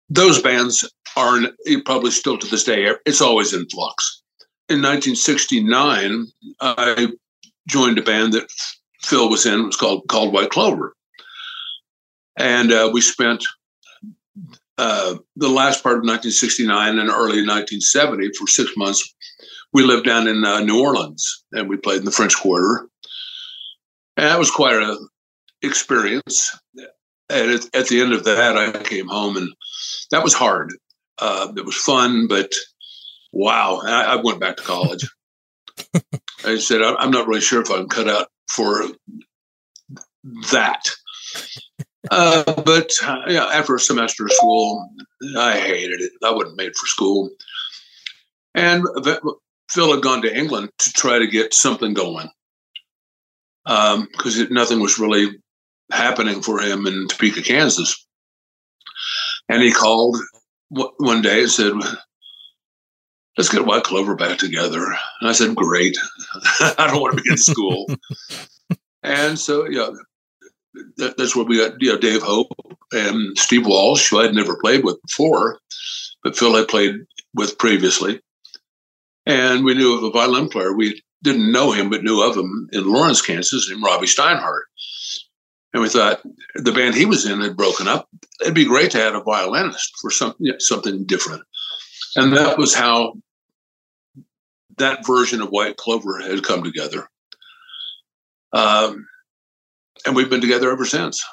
those 0.10 0.41
bands 0.41 0.88
are 1.15 1.39
probably 1.86 2.12
still 2.12 2.38
to 2.38 2.47
this 2.47 2.63
day. 2.63 2.91
It's 3.06 3.21
always 3.21 3.54
in 3.54 3.67
flux. 3.69 4.21
In 4.69 4.82
1969, 4.82 6.26
I 6.62 7.10
joined 7.67 7.97
a 7.97 8.02
band 8.02 8.34
that 8.34 8.49
Phil 9.02 9.30
was 9.30 9.45
in. 9.45 9.60
It 9.60 9.65
was 9.65 9.78
called 9.78 10.04
called 10.08 10.34
White 10.34 10.49
Clover, 10.49 10.95
and 12.38 12.71
uh, 12.71 12.89
we 12.91 13.02
spent 13.02 13.43
uh, 14.78 15.15
the 15.36 15.49
last 15.49 15.84
part 15.84 15.95
of 15.95 16.04
1969 16.04 16.97
and 16.97 17.10
early 17.10 17.45
1970 17.45 18.32
for 18.38 18.47
six 18.47 18.71
months. 18.76 19.13
We 19.71 19.84
lived 19.84 20.06
down 20.06 20.28
in 20.28 20.43
uh, 20.43 20.62
New 20.62 20.82
Orleans 20.82 21.43
and 21.52 21.69
we 21.69 21.78
played 21.78 21.99
in 21.99 22.06
the 22.06 22.12
French 22.12 22.36
Quarter. 22.36 22.88
And 24.17 24.28
that 24.28 24.39
was 24.39 24.52
quite 24.52 24.76
an 24.76 25.08
experience. 25.62 26.58
And 27.30 27.52
at, 27.52 27.76
at, 27.76 27.88
the 27.88 28.02
end 28.02 28.13
of 28.13 28.23
that, 28.26 28.58
I 28.58 28.71
came 28.84 29.08
home 29.08 29.38
and 29.38 29.49
that 30.12 30.23
was 30.23 30.34
hard. 30.34 30.71
Uh, 31.19 31.52
it 31.56 31.65
was 31.65 31.76
fun, 31.76 32.28
but 32.28 32.54
wow, 33.32 33.82
I, 33.84 34.13
I 34.13 34.15
went 34.15 34.39
back 34.39 34.58
to 34.58 34.63
college. 34.63 35.10
I 36.45 36.58
said, 36.58 36.82
I'm 36.82 37.12
not 37.12 37.28
really 37.28 37.41
sure 37.41 37.62
if 37.62 37.71
I'm 37.71 37.88
cut 37.88 38.08
out 38.08 38.28
for 38.49 38.84
that. 40.52 40.82
Uh, 42.12 42.43
but 42.62 42.91
uh, 43.04 43.21
yeah, 43.28 43.45
after 43.45 43.76
a 43.76 43.80
semester 43.80 44.26
of 44.26 44.32
school, 44.32 44.89
I 45.38 45.60
hated 45.60 46.02
it. 46.02 46.12
I 46.23 46.32
wasn't 46.32 46.58
made 46.58 46.76
for 46.76 46.86
school. 46.88 47.30
And 48.56 48.86
Phil 49.69 49.93
had 49.93 50.04
gone 50.04 50.21
to 50.21 50.38
England 50.38 50.69
to 50.80 50.93
try 50.93 51.17
to 51.17 51.28
get 51.28 51.54
something 51.54 51.93
going 51.93 52.30
because 53.65 54.41
um, 54.41 54.47
nothing 54.52 54.80
was 54.82 54.99
really 54.99 55.32
happening 55.91 56.41
for 56.41 56.60
him 56.60 56.86
in 56.86 57.08
Topeka, 57.08 57.41
Kansas. 57.41 58.06
And 59.49 59.62
he 59.62 59.71
called 59.71 60.17
one 60.97 61.21
day 61.21 61.41
and 61.41 61.51
said, 61.51 61.73
Let's 63.38 63.49
get 63.49 63.65
White 63.65 63.83
Clover 63.83 64.15
back 64.15 64.38
together. 64.38 64.83
And 65.21 65.29
I 65.29 65.31
said, 65.31 65.55
Great. 65.55 65.97
I 66.59 66.88
don't 66.88 67.01
want 67.01 67.17
to 67.17 67.23
be 67.23 67.31
in 67.31 67.38
school. 67.38 67.88
and 69.03 69.38
so, 69.39 69.67
yeah, 69.67 69.89
that, 70.97 71.17
that's 71.17 71.36
where 71.36 71.45
we 71.45 71.57
got 71.57 71.81
you 71.81 71.91
know 71.91 71.97
Dave 71.97 72.21
Hope 72.21 72.47
and 72.91 73.38
Steve 73.38 73.65
Walsh, 73.65 74.09
who 74.09 74.19
I'd 74.19 74.33
never 74.33 74.57
played 74.57 74.83
with 74.83 75.01
before, 75.01 75.59
but 76.23 76.38
Phil 76.38 76.55
had 76.55 76.67
played 76.67 76.95
with 77.33 77.57
previously. 77.57 78.21
And 79.25 79.63
we 79.63 79.73
knew 79.73 79.97
of 79.97 80.03
a 80.03 80.12
violin 80.12 80.49
player. 80.49 80.73
We 80.73 81.01
didn't 81.23 81.51
know 81.51 81.71
him, 81.71 81.89
but 81.89 82.03
knew 82.03 82.21
of 82.21 82.36
him 82.36 82.67
in 82.73 82.91
Lawrence, 82.91 83.21
Kansas, 83.21 83.69
named 83.69 83.83
Robby 83.83 84.07
Steinhardt. 84.07 84.63
And 85.73 85.81
we 85.81 85.89
thought 85.89 86.21
the 86.55 86.71
band 86.71 86.93
he 86.93 87.05
was 87.05 87.25
in 87.25 87.41
had 87.41 87.57
broken 87.57 87.88
up. 87.88 88.07
It'd 88.41 88.53
be 88.53 88.65
great 88.65 88.91
to 88.91 89.01
add 89.01 89.15
a 89.15 89.21
violinist 89.21 89.93
for 89.99 90.12
some, 90.12 90.36
you 90.38 90.51
know, 90.51 90.59
something 90.59 91.05
different. 91.05 91.43
And 92.15 92.38
that 92.38 92.57
was 92.57 92.75
how 92.75 93.13
that 94.77 95.05
version 95.05 95.41
of 95.41 95.49
White 95.49 95.77
Clover 95.77 96.21
had 96.21 96.43
come 96.43 96.63
together. 96.63 97.07
Um, 98.53 99.07
and 100.05 100.15
we've 100.15 100.29
been 100.29 100.41
together 100.41 100.71
ever 100.71 100.86
since. 100.86 101.23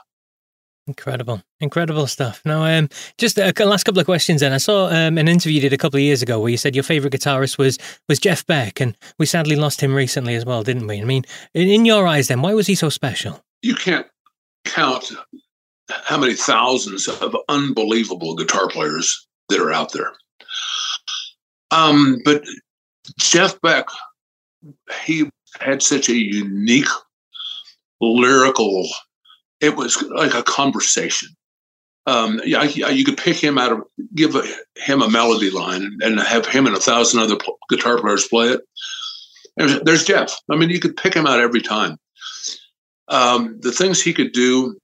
Incredible, 0.87 1.43
incredible 1.61 2.07
stuff. 2.07 2.41
Now, 2.45 2.65
um, 2.65 2.89
just 3.19 3.39
a 3.39 3.53
last 3.65 3.85
couple 3.85 4.01
of 4.01 4.07
questions. 4.07 4.41
Then 4.41 4.53
I 4.53 4.57
saw 4.57 4.87
um, 4.87 5.19
an 5.19 5.29
interview 5.29 5.57
you 5.57 5.61
did 5.61 5.73
a 5.73 5.79
couple 5.79 5.99
of 5.99 6.03
years 6.03 6.23
ago 6.23 6.41
where 6.41 6.51
you 6.51 6.57
said 6.57 6.75
your 6.75 6.83
favorite 6.83 7.13
guitarist 7.13 7.59
was 7.59 7.79
was 8.09 8.19
Jeff 8.19 8.45
Beck, 8.47 8.81
and 8.81 8.97
we 9.19 9.27
sadly 9.27 9.55
lost 9.55 9.83
him 9.83 9.95
recently 9.95 10.35
as 10.35 10.45
well, 10.45 10.65
didn't 10.65 10.87
we? 10.87 11.01
I 11.01 11.05
mean, 11.05 11.25
in, 11.55 11.69
in 11.69 11.85
your 11.85 12.09
eyes, 12.09 12.29
then, 12.29 12.43
why 12.43 12.55
was 12.55 12.67
he 12.67 12.75
so 12.75 12.89
special? 12.89 13.45
You 13.63 13.75
can't 13.75 14.07
count 14.65 15.13
how 15.89 16.19
many 16.19 16.35
thousands 16.35 17.09
of 17.09 17.37
unbelievable 17.49 18.35
guitar 18.35 18.69
players 18.69 19.27
that 19.49 19.61
are 19.61 19.73
out 19.73 19.93
there. 19.93 20.13
Um, 21.71 22.21
but 22.25 22.43
Jeff 23.19 23.61
Beck, 23.61 23.87
he 25.05 25.29
had 25.59 25.83
such 25.83 26.09
a 26.09 26.15
unique 26.15 26.89
lyrical. 28.01 28.89
It 29.61 29.77
was 29.77 30.01
like 30.03 30.35
a 30.35 30.43
conversation. 30.43 31.29
Um, 32.07 32.41
yeah, 32.45 32.63
you 32.63 33.05
could 33.05 33.19
pick 33.19 33.37
him 33.37 33.59
out 33.59 33.73
of, 33.73 33.83
give 34.15 34.35
a, 34.35 34.43
him 34.77 35.03
a 35.03 35.11
melody 35.11 35.51
line, 35.51 35.99
and 36.01 36.19
have 36.19 36.47
him 36.47 36.67
and 36.67 36.75
a 36.75 36.81
thousand 36.81 37.21
other 37.21 37.37
guitar 37.69 37.99
players 37.99 38.27
play 38.27 38.49
it. 38.49 38.61
There's, 39.85 40.05
Jeff. 40.05 40.35
I 40.51 40.57
mean, 40.57 40.71
you 40.71 40.81
could 40.81 40.97
pick 40.97 41.15
him 41.15 41.27
out 41.27 41.41
every 41.41 41.61
time. 41.61 41.99
Um, 43.11 43.59
the 43.61 43.73
things 43.73 44.01
he 44.01 44.15
could 44.15 44.33
do. 44.33 44.79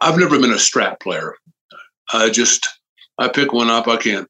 I've 0.00 0.18
never 0.18 0.38
been 0.38 0.50
a 0.50 0.56
strat 0.56 1.00
player. 1.00 1.34
I 2.12 2.30
just 2.30 2.66
I 3.18 3.28
pick 3.28 3.52
one 3.52 3.70
up. 3.70 3.86
I 3.86 3.96
can't. 3.96 4.28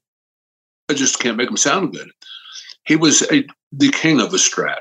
I 0.89 0.93
just 0.93 1.19
can't 1.19 1.37
make 1.37 1.49
him 1.49 1.57
sound 1.57 1.93
good. 1.93 2.09
He 2.85 2.95
was 2.95 3.21
a, 3.31 3.45
the 3.71 3.91
king 3.91 4.19
of 4.19 4.31
the 4.31 4.37
strat. 4.37 4.79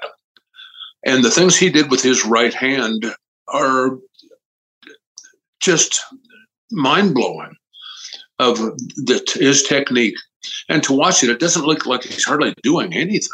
And 1.05 1.23
the 1.23 1.31
things 1.31 1.57
he 1.57 1.71
did 1.71 1.91
with 1.91 2.03
his 2.03 2.25
right 2.25 2.55
hand 2.55 3.05
are 3.49 3.99
just 5.61 6.01
mind 6.71 7.15
blowing 7.15 7.55
of 8.39 8.57
the, 8.57 9.23
his 9.39 9.63
technique. 9.63 10.17
And 10.69 10.83
to 10.85 10.93
watch 10.93 11.23
it, 11.23 11.31
it 11.31 11.41
doesn't 11.41 11.67
look 11.67 11.87
like 11.87 12.05
he's 12.05 12.25
hardly 12.25 12.55
doing 12.63 12.95
anything. 12.95 13.29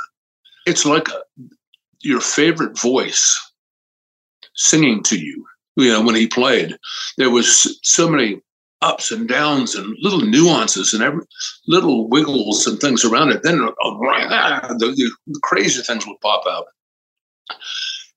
It's 0.67 0.85
like 0.85 1.09
a, 1.09 1.23
your 2.01 2.21
favorite 2.21 2.79
voice 2.79 3.41
singing 4.55 5.03
to 5.05 5.19
you. 5.19 5.45
You 5.77 5.93
know, 5.93 6.03
when 6.03 6.15
he 6.15 6.27
played, 6.27 6.77
there 7.19 7.31
was 7.31 7.79
so 7.83 8.09
many 8.09 8.41
ups 8.81 9.11
and 9.11 9.29
downs 9.29 9.75
and 9.75 9.97
little 10.01 10.21
nuances 10.21 10.93
and 10.93 11.03
every 11.03 11.25
little 11.67 12.09
wiggles 12.09 12.67
and 12.67 12.79
things 12.79 13.05
around 13.05 13.31
it. 13.31 13.43
Then 13.43 13.61
uh, 13.63 13.71
the, 14.79 15.11
the 15.27 15.41
crazy 15.43 15.83
things 15.83 16.07
would 16.07 16.21
pop 16.21 16.45
out 16.49 16.67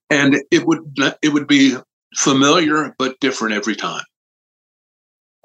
and 0.10 0.42
it 0.52 0.66
would 0.66 0.80
it 1.22 1.30
would 1.30 1.48
be 1.48 1.76
familiar 2.16 2.96
but 2.98 3.20
different 3.20 3.56
every 3.56 3.76
time. 3.76 4.04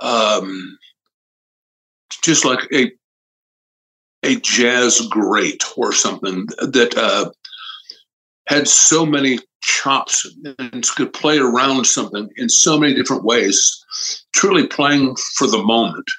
Um, 0.00 0.78
just 2.22 2.44
like 2.44 2.60
a 2.72 2.92
a 4.24 4.36
jazz 4.36 5.00
great 5.08 5.64
or 5.76 5.92
something 5.92 6.46
that 6.58 6.96
uh, 6.96 7.30
had 8.46 8.68
so 8.68 9.04
many 9.04 9.40
chops 9.62 10.26
and 10.58 10.86
could 10.96 11.12
play 11.12 11.38
around 11.38 11.86
something 11.86 12.28
in 12.36 12.48
so 12.48 12.78
many 12.78 12.94
different 12.94 13.24
ways, 13.24 13.84
truly 14.32 14.66
playing 14.66 15.16
for 15.36 15.46
the 15.46 15.62
moment, 15.62 16.10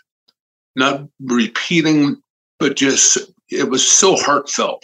not 0.76 1.08
repeating, 1.22 2.22
but 2.60 2.76
just 2.76 3.18
it 3.50 3.70
was 3.70 3.88
so 3.88 4.16
heartfelt 4.16 4.84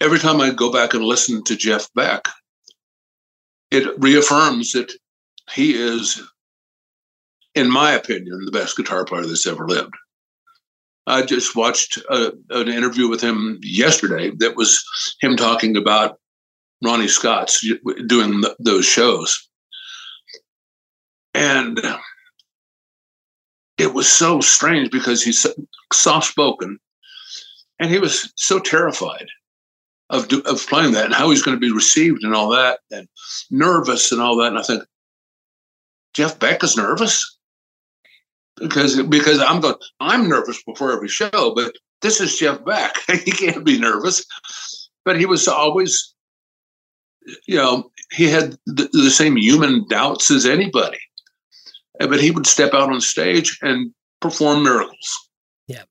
every 0.00 0.18
time 0.18 0.40
I 0.40 0.50
go 0.50 0.72
back 0.72 0.94
and 0.94 1.04
listen 1.04 1.44
to 1.44 1.56
Jeff 1.56 1.88
Beck, 1.94 2.28
it 3.70 3.98
reaffirms 3.98 4.72
that 4.72 4.92
he 5.52 5.74
is, 5.74 6.20
in 7.54 7.70
my 7.70 7.92
opinion, 7.92 8.44
the 8.44 8.50
best 8.50 8.76
guitar 8.76 9.04
player 9.04 9.24
that's 9.24 9.46
ever 9.46 9.68
lived. 9.68 9.94
I 11.06 11.22
just 11.22 11.56
watched 11.56 11.98
a, 12.08 12.32
an 12.50 12.68
interview 12.68 13.08
with 13.08 13.20
him 13.20 13.58
yesterday 13.62 14.30
that 14.38 14.56
was 14.56 14.84
him 15.20 15.36
talking 15.36 15.76
about 15.76 16.19
Ronnie 16.82 17.08
Scott's 17.08 17.64
doing 18.06 18.42
th- 18.42 18.54
those 18.58 18.86
shows. 18.86 19.48
And 21.34 21.80
it 23.78 23.94
was 23.94 24.08
so 24.08 24.40
strange 24.40 24.90
because 24.90 25.22
he's 25.22 25.46
soft 25.92 26.28
spoken 26.28 26.78
and 27.78 27.90
he 27.90 27.98
was 27.98 28.32
so 28.36 28.58
terrified 28.58 29.26
of, 30.10 30.30
of 30.46 30.66
playing 30.66 30.92
that 30.92 31.06
and 31.06 31.14
how 31.14 31.30
he's 31.30 31.42
going 31.42 31.56
to 31.56 31.60
be 31.60 31.72
received 31.72 32.24
and 32.24 32.34
all 32.34 32.50
that 32.50 32.80
and 32.90 33.08
nervous 33.50 34.10
and 34.12 34.20
all 34.20 34.36
that. 34.36 34.48
And 34.48 34.58
I 34.58 34.62
think, 34.62 34.84
Jeff 36.12 36.38
Beck 36.40 36.64
is 36.64 36.76
nervous 36.76 37.38
because 38.56 39.00
because 39.04 39.38
I'm 39.40 39.60
going 39.60 39.76
I'm 40.00 40.28
nervous 40.28 40.60
before 40.64 40.92
every 40.92 41.08
show, 41.08 41.52
but 41.54 41.72
this 42.02 42.20
is 42.20 42.36
Jeff 42.36 42.64
Beck. 42.64 42.96
he 43.24 43.30
can't 43.30 43.64
be 43.64 43.78
nervous. 43.78 44.24
But 45.04 45.18
he 45.18 45.26
was 45.26 45.48
always, 45.48 46.14
you 47.46 47.56
know, 47.56 47.90
he 48.12 48.28
had 48.28 48.56
the, 48.66 48.88
the 48.92 49.10
same 49.10 49.36
human 49.36 49.86
doubts 49.88 50.30
as 50.30 50.46
anybody. 50.46 50.98
But 51.98 52.20
he 52.20 52.30
would 52.30 52.46
step 52.46 52.72
out 52.72 52.90
on 52.90 53.00
stage 53.00 53.58
and 53.62 53.92
perform 54.20 54.64
miracles. 54.64 55.28
Yeah, 55.66 55.82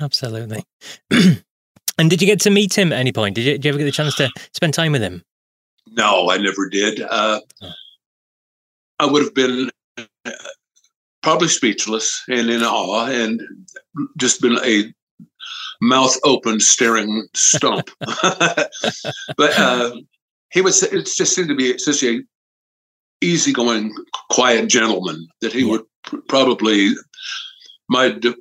absolutely. 0.00 0.64
and 1.10 2.10
did 2.10 2.22
you 2.22 2.26
get 2.26 2.40
to 2.42 2.50
meet 2.50 2.76
him 2.76 2.92
at 2.92 2.98
any 2.98 3.12
point? 3.12 3.34
Did 3.34 3.44
you, 3.44 3.52
did 3.52 3.64
you 3.64 3.68
ever 3.70 3.78
get 3.78 3.84
the 3.84 3.92
chance 3.92 4.16
to 4.16 4.30
spend 4.54 4.72
time 4.72 4.92
with 4.92 5.02
him? 5.02 5.22
No, 5.88 6.30
I 6.30 6.38
never 6.38 6.68
did. 6.68 7.02
Uh, 7.02 7.40
oh. 7.62 7.72
I 8.98 9.06
would 9.06 9.22
have 9.22 9.34
been 9.34 9.70
probably 11.22 11.48
speechless 11.48 12.22
and 12.28 12.50
in 12.50 12.62
awe 12.62 13.06
and 13.06 13.42
just 14.16 14.40
been 14.40 14.58
a 14.64 14.92
mouth 15.80 16.16
open 16.24 16.58
staring 16.58 17.28
stump 17.34 17.90
but 18.00 19.58
uh, 19.58 19.94
he 20.52 20.60
was 20.60 20.82
it 20.82 21.06
just 21.06 21.34
seemed 21.34 21.48
to 21.48 21.54
be 21.54 21.76
such 21.78 22.02
a 22.02 22.22
easygoing 23.20 23.92
quiet 24.30 24.68
gentleman 24.68 25.26
that 25.40 25.52
he 25.52 25.60
yeah. 25.60 25.70
would 25.70 25.82
probably 26.28 26.92
my 27.88 28.10
de- 28.10 28.34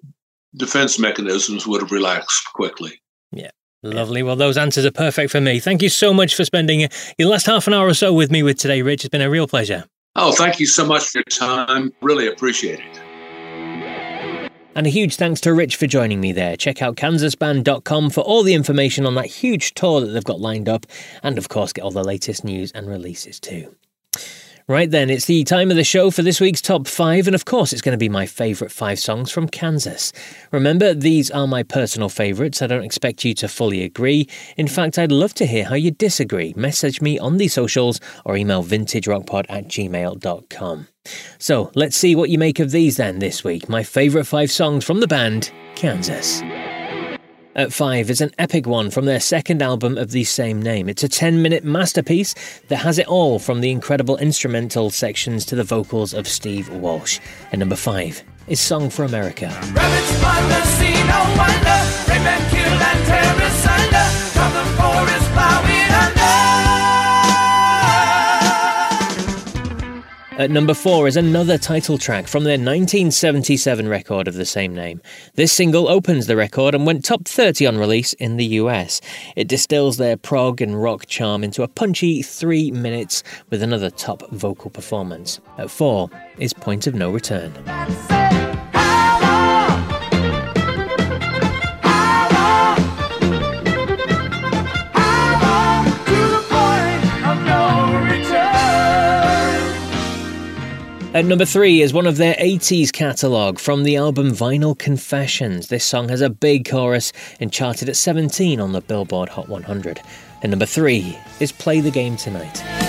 defense 0.56 1.00
mechanisms 1.00 1.66
would 1.66 1.82
have 1.82 1.92
relaxed 1.92 2.48
quickly 2.54 3.02
yeah 3.32 3.52
Lovely. 3.84 4.24
Well, 4.24 4.36
those 4.36 4.58
answers 4.58 4.86
are 4.86 4.92
perfect 4.92 5.32
for 5.32 5.40
me. 5.40 5.60
Thank 5.60 5.84
you 5.84 5.90
so 5.90 6.12
much 6.12 6.36
for 6.36 6.44
spending 6.44 6.84
uh, 6.84 6.88
your 7.20 7.30
last 7.30 7.46
half 7.46 7.68
an 7.68 7.74
hour 7.74 7.88
or 7.88 7.94
so 7.94 8.12
with 8.12 8.32
me 8.32 8.42
with 8.42 8.58
today, 8.58 8.82
Rich. 8.82 9.06
It's 9.06 9.12
been 9.12 9.22
a 9.22 9.30
real 9.30 9.48
pleasure. 9.48 9.86
Oh, 10.16 10.32
thank 10.32 10.60
you 10.60 10.66
so 10.66 10.84
much 10.84 11.04
for 11.10 11.20
your 11.20 11.24
time. 11.26 11.94
Really 12.02 12.28
appreciate 12.28 12.80
it. 12.80 13.07
And 14.78 14.86
a 14.86 14.92
huge 14.92 15.16
thanks 15.16 15.42
to 15.42 15.56
Rich 15.56 15.76
for 15.78 15.88
joining 15.88 16.22
me 16.22 16.34
there. 16.34 16.56
Check 16.56 16.84
out 16.84 16.98
kansasband.com 16.98 18.12
for 18.12 18.22
all 18.22 18.44
the 18.44 18.54
information 18.54 19.08
on 19.08 19.16
that 19.16 19.26
huge 19.26 19.74
tour 19.74 20.02
that 20.02 20.06
they've 20.06 20.24
got 20.24 20.40
lined 20.40 20.70
up, 20.70 20.86
and 21.24 21.40
of 21.40 21.50
course, 21.50 21.74
get 21.74 21.84
all 21.84 21.90
the 21.90 22.04
latest 22.04 22.44
news 22.44 22.72
and 22.74 22.88
releases 22.88 23.40
too. 23.40 23.76
Right 24.70 24.92
then, 24.92 25.10
it's 25.10 25.28
the 25.28 25.46
time 25.46 25.72
of 25.72 25.78
the 25.78 25.86
show 25.86 26.12
for 26.12 26.24
this 26.24 26.42
week's 26.42 26.62
top 26.62 26.88
five, 26.88 27.26
and 27.26 27.34
of 27.34 27.46
course, 27.46 27.72
it's 27.72 27.82
going 27.82 27.94
to 27.94 27.98
be 27.98 28.10
my 28.10 28.26
favourite 28.26 28.70
five 28.70 29.00
songs 29.00 29.32
from 29.32 29.48
Kansas. 29.48 30.12
Remember, 30.52 30.94
these 30.94 31.32
are 31.32 31.48
my 31.48 31.64
personal 31.64 32.10
favourites. 32.10 32.62
I 32.62 32.68
don't 32.68 32.84
expect 32.84 33.24
you 33.24 33.34
to 33.36 33.48
fully 33.48 33.82
agree. 33.84 34.28
In 34.58 34.68
fact, 34.68 35.00
I'd 35.00 35.10
love 35.10 35.34
to 35.36 35.46
hear 35.46 35.64
how 35.64 35.76
you 35.76 35.92
disagree. 35.92 36.54
Message 36.58 37.00
me 37.00 37.18
on 37.18 37.38
the 37.38 37.48
socials 37.48 38.02
or 38.26 38.36
email 38.36 38.62
vintagerockpod 38.62 39.46
at 39.48 39.70
gmail.com. 39.70 40.88
So, 41.38 41.72
let's 41.74 41.96
see 41.96 42.14
what 42.18 42.30
you 42.30 42.38
make 42.38 42.60
of 42.60 42.72
these 42.72 42.98
then 42.98 43.20
this 43.20 43.46
week. 43.46 43.70
My 43.70 43.84
favourite 43.84 44.28
five 44.28 44.52
songs 44.52 44.84
from 44.84 45.00
the 45.00 45.08
band, 45.08 45.50
Kansas. 45.76 46.42
At 47.58 47.74
5 47.74 48.12
is 48.12 48.22
an 48.22 48.30
epic 48.38 48.68
one 48.68 48.92
from 48.92 49.06
their 49.06 49.20
second 49.20 49.64
album 49.64 49.98
of 49.98 50.12
the 50.12 50.26
same 50.26 50.62
name. 50.62 50.88
It's 50.88 51.02
a 51.02 51.10
10 51.10 51.42
minute 51.42 51.64
masterpiece 51.64 52.36
that 52.68 52.76
has 52.76 53.00
it 53.00 53.08
all 53.08 53.40
from 53.40 53.62
the 53.62 53.72
incredible 53.72 54.16
instrumental 54.18 54.92
sections 54.92 55.44
to 55.46 55.56
the 55.56 55.64
vocals 55.64 56.14
of 56.14 56.28
Steve 56.28 56.70
Walsh. 56.70 57.20
And 57.52 57.58
number 57.58 57.76
5 57.76 58.24
is 58.48 58.60
Song 58.60 58.92
for 58.92 59.06
America. 59.06 59.48
At 70.38 70.52
number 70.52 70.76
four 70.76 71.08
is 71.08 71.18
another 71.18 71.58
title 71.58 71.98
track 71.98 72.28
from 72.28 72.44
their 72.44 72.60
1977 72.60 73.88
record 73.88 74.28
of 74.28 74.36
the 74.36 74.46
same 74.46 74.76
name. 74.76 75.02
This 75.34 75.52
single 75.52 75.88
opens 75.88 76.28
the 76.28 76.36
record 76.36 76.76
and 76.76 76.86
went 76.86 77.04
top 77.04 77.28
30 77.28 77.66
on 77.66 77.80
release 77.80 78.14
in 78.14 78.38
the 78.38 78.46
US. 78.46 79.02
It 79.36 79.48
distills 79.48 79.98
their 79.98 80.16
prog 80.16 80.62
and 80.62 80.80
rock 80.80 81.08
charm 81.08 81.44
into 81.44 81.64
a 81.64 81.68
punchy 81.68 82.22
three 82.22 82.70
minutes 82.70 83.24
with 83.50 83.64
another 83.64 83.90
top 83.90 84.30
vocal 84.30 84.70
performance. 84.70 85.40
At 85.58 85.72
four 85.72 86.08
is 86.38 86.54
Point 86.54 86.86
of 86.86 86.94
Know 86.94 87.10
Return. 87.10 87.52
At 101.14 101.26
number 101.26 101.46
three 101.46 101.82
is 101.82 101.94
one 101.94 102.06
of 102.06 102.18
their 102.18 102.36
80s 102.36 102.92
catalogue 102.92 103.60
from 103.60 103.84
the 103.84 103.96
album 103.96 104.32
Vinyl 104.32 104.78
Confessions. 104.78 105.68
This 105.68 105.86
song 105.86 106.10
has 106.10 106.20
a 106.20 106.30
big 106.30 106.70
chorus 106.70 107.14
and 107.40 107.52
charted 107.52 107.88
at 107.88 107.96
17 107.96 108.60
on 108.60 108.74
the 108.74 108.82
Billboard 108.82 109.30
Hot 109.30 109.48
100. 109.48 110.02
And 110.44 110.52
number 110.52 110.66
three 110.66 111.18
is 111.40 111.54
Play 111.54 111.80
the 111.80 111.92
Game 111.92 112.18
Tonight. 112.18 112.87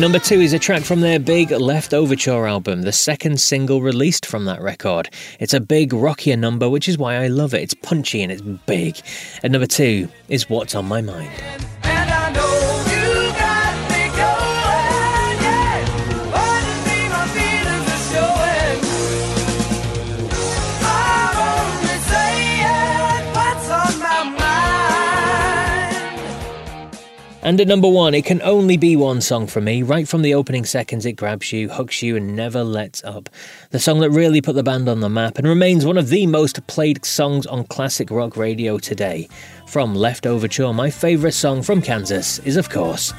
Number 0.00 0.18
two 0.18 0.40
is 0.40 0.54
a 0.54 0.58
track 0.58 0.82
from 0.82 1.02
their 1.02 1.18
big 1.18 1.50
Leftoverture 1.50 2.48
album, 2.48 2.82
the 2.82 2.90
second 2.90 3.38
single 3.38 3.82
released 3.82 4.24
from 4.24 4.46
that 4.46 4.62
record. 4.62 5.10
It's 5.38 5.52
a 5.52 5.60
big, 5.60 5.92
rockier 5.92 6.38
number, 6.38 6.70
which 6.70 6.88
is 6.88 6.96
why 6.96 7.16
I 7.16 7.26
love 7.26 7.52
it. 7.52 7.60
It's 7.60 7.74
punchy 7.74 8.22
and 8.22 8.32
it's 8.32 8.40
big. 8.40 8.98
And 9.42 9.52
number 9.52 9.66
two 9.66 10.08
is 10.30 10.48
What's 10.48 10.74
on 10.74 10.86
My 10.86 11.02
Mind. 11.02 11.30
And 27.42 27.58
at 27.58 27.68
number 27.68 27.88
one, 27.88 28.12
it 28.12 28.26
can 28.26 28.42
only 28.42 28.76
be 28.76 28.96
one 28.96 29.22
song 29.22 29.46
for 29.46 29.62
me. 29.62 29.82
Right 29.82 30.06
from 30.06 30.20
the 30.20 30.34
opening 30.34 30.66
seconds, 30.66 31.06
it 31.06 31.12
grabs 31.12 31.52
you, 31.52 31.70
hooks 31.70 32.02
you, 32.02 32.16
and 32.16 32.36
never 32.36 32.62
lets 32.62 33.02
up. 33.02 33.30
The 33.70 33.78
song 33.78 34.00
that 34.00 34.10
really 34.10 34.42
put 34.42 34.56
the 34.56 34.62
band 34.62 34.88
on 34.90 35.00
the 35.00 35.08
map 35.08 35.38
and 35.38 35.48
remains 35.48 35.86
one 35.86 35.96
of 35.96 36.10
the 36.10 36.26
most 36.26 36.66
played 36.66 37.02
songs 37.04 37.46
on 37.46 37.64
classic 37.64 38.10
rock 38.10 38.36
radio 38.36 38.78
today. 38.78 39.28
From 39.66 39.94
Leftoverture, 39.94 40.74
my 40.74 40.90
favourite 40.90 41.34
song 41.34 41.62
from 41.62 41.80
Kansas 41.80 42.40
is, 42.40 42.58
of 42.58 42.68
course, 42.68 43.14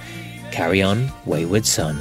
Carry 0.52 0.84
On, 0.84 1.12
Wayward 1.26 1.66
Son. 1.66 1.98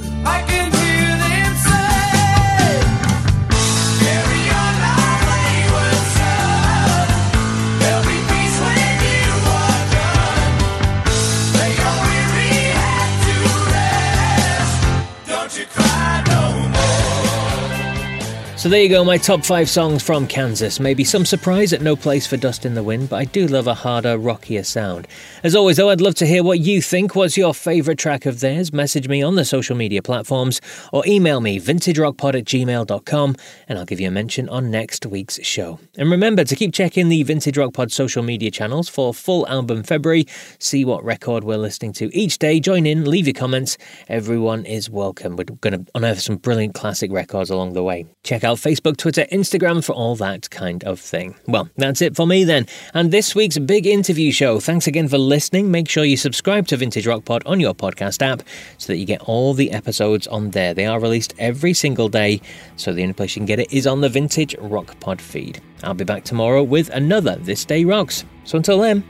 So 18.61 18.69
there 18.69 18.83
you 18.83 18.89
go, 18.89 19.03
my 19.03 19.17
top 19.17 19.43
five 19.43 19.71
songs 19.71 20.03
from 20.03 20.27
Kansas. 20.27 20.79
Maybe 20.79 21.03
some 21.03 21.25
surprise 21.25 21.73
at 21.73 21.81
No 21.81 21.95
Place 21.95 22.27
for 22.27 22.37
Dust 22.37 22.63
in 22.63 22.75
the 22.75 22.83
Wind, 22.83 23.09
but 23.09 23.15
I 23.15 23.25
do 23.25 23.47
love 23.47 23.65
a 23.65 23.73
harder, 23.73 24.19
rockier 24.19 24.61
sound. 24.61 25.07
As 25.41 25.55
always, 25.55 25.77
though, 25.77 25.89
I'd 25.89 25.99
love 25.99 26.13
to 26.13 26.27
hear 26.27 26.43
what 26.43 26.59
you 26.59 26.79
think. 26.79 27.15
What's 27.15 27.35
your 27.35 27.55
favourite 27.55 27.97
track 27.97 28.27
of 28.27 28.39
theirs? 28.39 28.71
Message 28.71 29.07
me 29.07 29.23
on 29.23 29.33
the 29.33 29.45
social 29.45 29.75
media 29.75 30.03
platforms 30.03 30.61
or 30.93 31.03
email 31.07 31.41
me 31.41 31.59
vintagerockpod 31.59 32.35
at 32.35 32.45
gmail.com 32.45 33.35
and 33.67 33.79
I'll 33.79 33.85
give 33.85 33.99
you 33.99 34.09
a 34.09 34.11
mention 34.11 34.47
on 34.47 34.69
next 34.69 35.07
week's 35.07 35.43
show. 35.43 35.79
And 35.97 36.11
remember 36.11 36.43
to 36.43 36.55
keep 36.55 36.71
checking 36.71 37.09
the 37.09 37.23
Vintage 37.23 37.57
Rock 37.57 37.73
Pod 37.73 37.91
social 37.91 38.21
media 38.21 38.51
channels 38.51 38.87
for 38.87 39.11
full 39.11 39.47
album 39.47 39.81
February. 39.81 40.27
See 40.59 40.85
what 40.85 41.03
record 41.03 41.43
we're 41.43 41.57
listening 41.57 41.93
to 41.93 42.15
each 42.15 42.37
day. 42.37 42.59
Join 42.59 42.85
in, 42.85 43.09
leave 43.09 43.25
your 43.25 43.33
comments. 43.33 43.79
Everyone 44.07 44.65
is 44.65 44.87
welcome. 44.87 45.35
We're 45.35 45.45
going 45.45 45.83
to 45.83 45.91
unearth 45.95 46.19
some 46.21 46.35
brilliant 46.35 46.75
classic 46.75 47.11
records 47.11 47.49
along 47.49 47.73
the 47.73 47.81
way. 47.81 48.05
Check 48.21 48.43
out 48.43 48.50
Facebook, 48.55 48.97
Twitter, 48.97 49.25
Instagram 49.31 49.83
for 49.83 49.93
all 49.93 50.15
that 50.17 50.49
kind 50.49 50.83
of 50.83 50.99
thing. 50.99 51.35
Well, 51.47 51.69
that's 51.77 52.01
it 52.01 52.15
for 52.15 52.25
me 52.25 52.43
then. 52.43 52.67
And 52.93 53.11
this 53.11 53.35
week's 53.35 53.57
big 53.57 53.85
interview 53.85 54.31
show. 54.31 54.59
Thanks 54.59 54.87
again 54.87 55.07
for 55.07 55.17
listening. 55.17 55.71
Make 55.71 55.89
sure 55.89 56.03
you 56.03 56.17
subscribe 56.17 56.67
to 56.67 56.77
Vintage 56.77 57.07
Rock 57.07 57.25
Pod 57.25 57.43
on 57.45 57.59
your 57.59 57.73
podcast 57.73 58.21
app 58.21 58.43
so 58.77 58.93
that 58.93 58.97
you 58.97 59.05
get 59.05 59.21
all 59.21 59.53
the 59.53 59.71
episodes 59.71 60.27
on 60.27 60.51
there. 60.51 60.73
They 60.73 60.85
are 60.85 60.99
released 60.99 61.33
every 61.39 61.73
single 61.73 62.09
day, 62.09 62.41
so 62.75 62.93
the 62.93 63.01
only 63.01 63.13
place 63.13 63.35
you 63.35 63.39
can 63.39 63.45
get 63.45 63.59
it 63.59 63.71
is 63.71 63.87
on 63.87 64.01
the 64.01 64.09
Vintage 64.09 64.55
Rock 64.59 64.99
Pod 64.99 65.21
feed. 65.21 65.61
I'll 65.83 65.93
be 65.93 66.03
back 66.03 66.23
tomorrow 66.23 66.63
with 66.63 66.89
another 66.89 67.35
This 67.37 67.65
Day 67.65 67.85
Rocks. 67.85 68.25
So 68.43 68.57
until 68.57 68.79
then, 68.79 69.03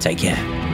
take 0.00 0.18
care. 0.18 0.73